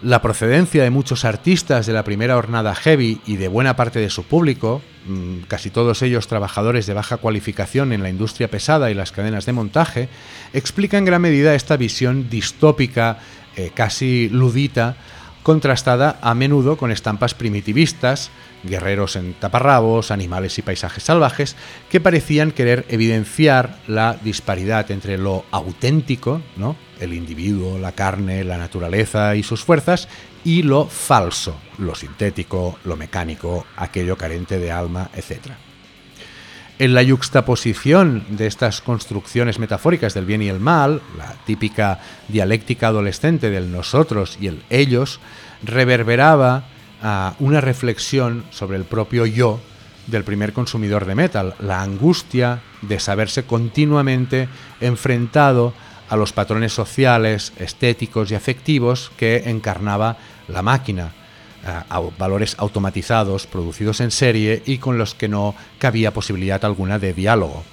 La 0.02 0.20
procedencia 0.20 0.82
de 0.82 0.90
muchos 0.90 1.24
artistas 1.24 1.86
de 1.86 1.94
la 1.94 2.04
primera 2.04 2.36
hornada 2.36 2.74
heavy 2.74 3.20
y 3.26 3.36
de 3.36 3.48
buena 3.48 3.76
parte 3.76 3.98
de 3.98 4.10
su 4.10 4.24
público, 4.24 4.82
mm, 5.06 5.44
casi 5.48 5.70
todos 5.70 6.02
ellos 6.02 6.28
trabajadores 6.28 6.86
de 6.86 6.92
baja 6.92 7.16
cualificación 7.16 7.94
en 7.94 8.02
la 8.02 8.10
industria 8.10 8.50
pesada 8.50 8.90
y 8.90 8.94
las 8.94 9.10
cadenas 9.10 9.46
de 9.46 9.54
montaje, 9.54 10.08
explica 10.52 10.98
en 10.98 11.06
gran 11.06 11.22
medida 11.22 11.54
esta 11.54 11.78
visión 11.78 12.28
distópica, 12.28 13.20
eh, 13.56 13.70
casi 13.74 14.28
ludita, 14.28 14.96
contrastada 15.46 16.18
a 16.22 16.34
menudo 16.34 16.76
con 16.76 16.90
estampas 16.90 17.34
primitivistas, 17.34 18.32
guerreros 18.64 19.14
en 19.14 19.32
taparrabos, 19.34 20.10
animales 20.10 20.58
y 20.58 20.62
paisajes 20.62 21.04
salvajes, 21.04 21.54
que 21.88 22.00
parecían 22.00 22.50
querer 22.50 22.84
evidenciar 22.88 23.78
la 23.86 24.14
disparidad 24.24 24.90
entre 24.90 25.18
lo 25.18 25.44
auténtico, 25.52 26.42
¿no? 26.56 26.74
el 26.98 27.12
individuo, 27.12 27.78
la 27.78 27.92
carne, 27.92 28.42
la 28.42 28.58
naturaleza 28.58 29.36
y 29.36 29.44
sus 29.44 29.62
fuerzas, 29.62 30.08
y 30.42 30.64
lo 30.64 30.86
falso, 30.86 31.54
lo 31.78 31.94
sintético, 31.94 32.80
lo 32.82 32.96
mecánico, 32.96 33.66
aquello 33.76 34.16
carente 34.16 34.58
de 34.58 34.72
alma, 34.72 35.10
etc. 35.14 35.52
En 36.78 36.92
la 36.92 37.02
yuxtaposición 37.02 38.26
de 38.28 38.46
estas 38.46 38.82
construcciones 38.82 39.58
metafóricas 39.58 40.12
del 40.12 40.26
bien 40.26 40.42
y 40.42 40.48
el 40.48 40.60
mal, 40.60 41.00
la 41.16 41.32
típica 41.46 42.00
dialéctica 42.28 42.88
adolescente 42.88 43.48
del 43.48 43.72
nosotros 43.72 44.36
y 44.42 44.48
el 44.48 44.62
ellos, 44.68 45.18
reverberaba 45.62 46.64
a 47.02 47.34
una 47.38 47.62
reflexión 47.62 48.44
sobre 48.50 48.76
el 48.76 48.84
propio 48.84 49.24
yo 49.24 49.58
del 50.06 50.22
primer 50.22 50.52
consumidor 50.52 51.06
de 51.06 51.14
metal, 51.14 51.54
la 51.60 51.80
angustia 51.80 52.60
de 52.82 53.00
saberse 53.00 53.44
continuamente 53.44 54.48
enfrentado 54.82 55.72
a 56.10 56.16
los 56.16 56.34
patrones 56.34 56.74
sociales, 56.74 57.54
estéticos 57.58 58.30
y 58.30 58.34
afectivos 58.34 59.10
que 59.16 59.44
encarnaba 59.46 60.18
la 60.46 60.60
máquina, 60.60 61.12
valores 62.18 62.56
automatizados, 62.58 63.46
producidos 63.46 64.00
en 64.00 64.10
serie 64.10 64.62
y 64.66 64.78
con 64.78 64.98
los 64.98 65.14
que 65.14 65.28
no 65.28 65.54
cabía 65.78 66.12
posibilidad 66.12 66.64
alguna 66.64 66.98
de 66.98 67.12
diálogo. 67.12 67.64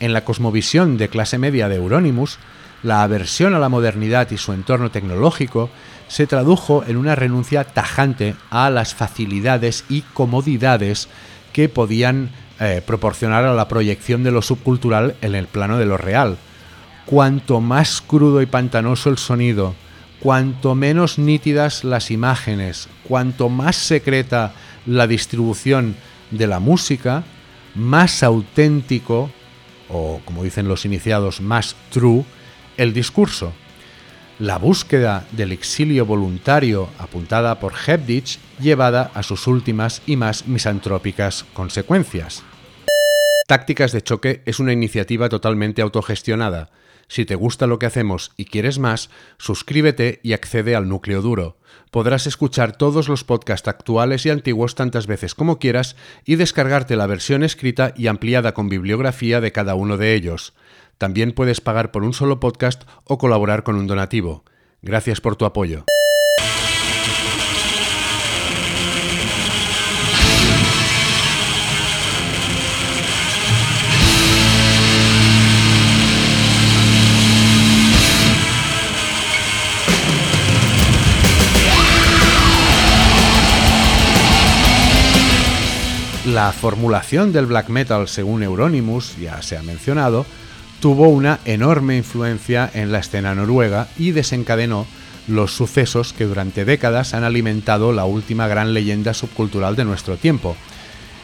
En 0.00 0.12
la 0.12 0.24
cosmovisión 0.24 0.96
de 0.96 1.08
clase 1.08 1.38
media 1.38 1.68
de 1.68 1.76
Euronymous, 1.76 2.38
la 2.82 3.02
aversión 3.02 3.54
a 3.54 3.58
la 3.58 3.68
modernidad 3.68 4.30
y 4.30 4.36
su 4.36 4.52
entorno 4.52 4.90
tecnológico 4.90 5.70
se 6.08 6.26
tradujo 6.26 6.84
en 6.86 6.98
una 6.98 7.14
renuncia 7.14 7.64
tajante 7.64 8.34
a 8.50 8.68
las 8.70 8.94
facilidades 8.94 9.84
y 9.88 10.02
comodidades 10.02 11.08
que 11.52 11.68
podían 11.68 12.30
eh, 12.60 12.82
proporcionar 12.86 13.44
a 13.44 13.54
la 13.54 13.68
proyección 13.68 14.22
de 14.22 14.30
lo 14.30 14.42
subcultural 14.42 15.16
en 15.22 15.34
el 15.34 15.46
plano 15.46 15.78
de 15.78 15.86
lo 15.86 15.96
real. 15.96 16.36
Cuanto 17.06 17.60
más 17.60 18.00
crudo 18.00 18.42
y 18.42 18.46
pantanoso 18.46 19.08
el 19.08 19.18
sonido, 19.18 19.74
cuanto 20.24 20.74
menos 20.74 21.18
nítidas 21.18 21.84
las 21.84 22.10
imágenes, 22.10 22.88
cuanto 23.06 23.50
más 23.50 23.76
secreta 23.76 24.54
la 24.86 25.06
distribución 25.06 25.96
de 26.30 26.46
la 26.46 26.60
música, 26.60 27.24
más 27.74 28.22
auténtico, 28.22 29.30
o 29.90 30.22
como 30.24 30.42
dicen 30.42 30.66
los 30.66 30.86
iniciados, 30.86 31.42
más 31.42 31.76
true, 31.90 32.24
el 32.78 32.94
discurso. 32.94 33.52
La 34.38 34.56
búsqueda 34.56 35.26
del 35.32 35.52
exilio 35.52 36.06
voluntario 36.06 36.88
apuntada 36.98 37.60
por 37.60 37.74
Hebditch 37.86 38.38
llevada 38.58 39.10
a 39.12 39.22
sus 39.22 39.46
últimas 39.46 40.00
y 40.06 40.16
más 40.16 40.46
misantrópicas 40.46 41.44
consecuencias. 41.52 42.42
Tácticas 43.46 43.92
de 43.92 44.00
choque 44.00 44.40
es 44.46 44.58
una 44.58 44.72
iniciativa 44.72 45.28
totalmente 45.28 45.82
autogestionada. 45.82 46.70
Si 47.08 47.24
te 47.24 47.34
gusta 47.34 47.66
lo 47.66 47.78
que 47.78 47.86
hacemos 47.86 48.32
y 48.36 48.46
quieres 48.46 48.78
más, 48.78 49.10
suscríbete 49.38 50.20
y 50.22 50.32
accede 50.32 50.74
al 50.74 50.88
núcleo 50.88 51.22
duro. 51.22 51.58
Podrás 51.90 52.26
escuchar 52.26 52.76
todos 52.76 53.08
los 53.08 53.24
podcasts 53.24 53.68
actuales 53.68 54.26
y 54.26 54.30
antiguos 54.30 54.74
tantas 54.74 55.06
veces 55.06 55.34
como 55.34 55.58
quieras 55.58 55.96
y 56.24 56.36
descargarte 56.36 56.96
la 56.96 57.06
versión 57.06 57.42
escrita 57.42 57.94
y 57.96 58.08
ampliada 58.08 58.54
con 58.54 58.68
bibliografía 58.68 59.40
de 59.40 59.52
cada 59.52 59.74
uno 59.74 59.96
de 59.96 60.14
ellos. 60.14 60.54
También 60.98 61.32
puedes 61.32 61.60
pagar 61.60 61.90
por 61.90 62.02
un 62.02 62.12
solo 62.12 62.40
podcast 62.40 62.82
o 63.04 63.18
colaborar 63.18 63.62
con 63.62 63.76
un 63.76 63.86
donativo. 63.86 64.44
Gracias 64.82 65.20
por 65.20 65.36
tu 65.36 65.44
apoyo. 65.44 65.84
La 86.34 86.50
formulación 86.50 87.32
del 87.32 87.46
black 87.46 87.68
metal 87.68 88.08
según 88.08 88.42
Euronymous, 88.42 89.16
ya 89.18 89.40
se 89.40 89.56
ha 89.56 89.62
mencionado, 89.62 90.26
tuvo 90.80 91.08
una 91.08 91.38
enorme 91.44 91.96
influencia 91.96 92.68
en 92.74 92.90
la 92.90 92.98
escena 92.98 93.36
noruega 93.36 93.86
y 93.96 94.10
desencadenó 94.10 94.84
los 95.28 95.52
sucesos 95.52 96.12
que 96.12 96.24
durante 96.24 96.64
décadas 96.64 97.14
han 97.14 97.22
alimentado 97.22 97.92
la 97.92 98.04
última 98.04 98.48
gran 98.48 98.74
leyenda 98.74 99.14
subcultural 99.14 99.76
de 99.76 99.84
nuestro 99.84 100.16
tiempo. 100.16 100.56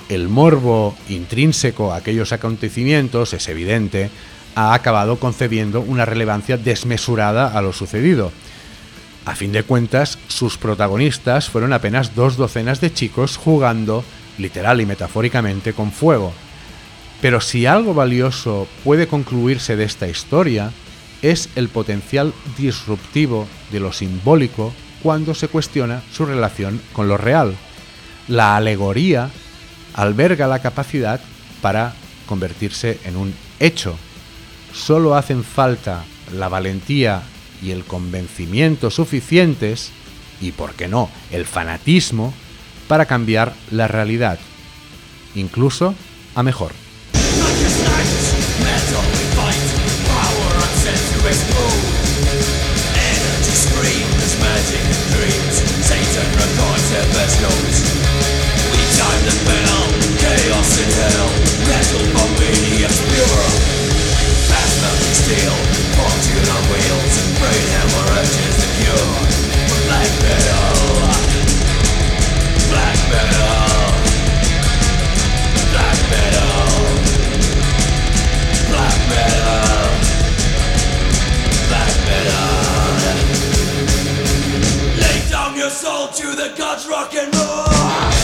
El 0.09 0.29
morbo 0.29 0.94
intrínseco 1.09 1.92
a 1.92 1.96
aquellos 1.96 2.33
acontecimientos, 2.33 3.33
es 3.33 3.49
evidente, 3.49 4.11
ha 4.55 4.75
acabado 4.75 5.18
concediendo 5.18 5.81
una 5.81 6.05
relevancia 6.05 6.57
desmesurada 6.57 7.49
a 7.49 7.61
lo 7.62 7.73
sucedido. 7.73 8.31
A 9.25 9.35
fin 9.35 9.51
de 9.51 9.64
cuentas, 9.64 10.20
sus 10.29 10.57
protagonistas 10.57 11.51
fueron 11.51 11.73
apenas 11.73 12.14
dos 12.14 12.37
docenas 12.37 12.81
de 12.81 12.92
chicos 12.92 13.37
jugando, 13.37 14.05
literal 14.38 14.81
y 14.81 14.87
metafóricamente, 14.87 15.73
con 15.73 15.93
fuego. 15.93 16.33
Pero 17.21 17.40
si 17.40 17.66
algo 17.66 17.95
valioso 17.95 18.66
puede 18.85 19.07
concluirse 19.07 19.77
de 19.77 19.85
esta 19.85 20.09
historia, 20.09 20.73
es 21.23 21.51
el 21.55 21.69
potencial 21.69 22.33
disruptivo 22.57 23.47
de 23.71 23.81
lo 23.81 23.93
simbólico 23.93 24.73
cuando 25.03 25.35
se 25.35 25.49
cuestiona 25.49 26.03
su 26.12 26.25
relación 26.25 26.81
con 26.93 27.09
lo 27.09 27.16
real. 27.16 27.55
La 28.29 28.57
alegoría 28.57 29.31
alberga 29.95 30.47
la 30.47 30.61
capacidad 30.61 31.21
para 31.61 31.95
convertirse 32.27 32.99
en 33.05 33.16
un 33.16 33.35
hecho. 33.59 33.97
Solo 34.73 35.14
hacen 35.14 35.45
falta 35.45 36.05
la 36.33 36.49
valentía 36.49 37.23
y 37.62 37.73
el 37.73 37.85
convencimiento 37.85 38.90
suficientes, 38.90 39.90
y 40.40 40.53
por 40.53 40.73
qué 40.75 40.88
no, 40.88 41.11
el 41.31 41.45
fanatismo, 41.45 42.33
para 42.90 43.07
cambiar 43.07 43.55
la 43.70 43.87
realidad, 43.87 44.40
incluso 45.37 45.94
a 46.35 46.42
mejor. 46.42 46.72
Soul 85.81 86.09
to 86.09 86.37
the 86.37 86.53
gods, 86.59 86.87
rock 86.87 87.14
and 87.14 87.35
roll. 87.35 88.19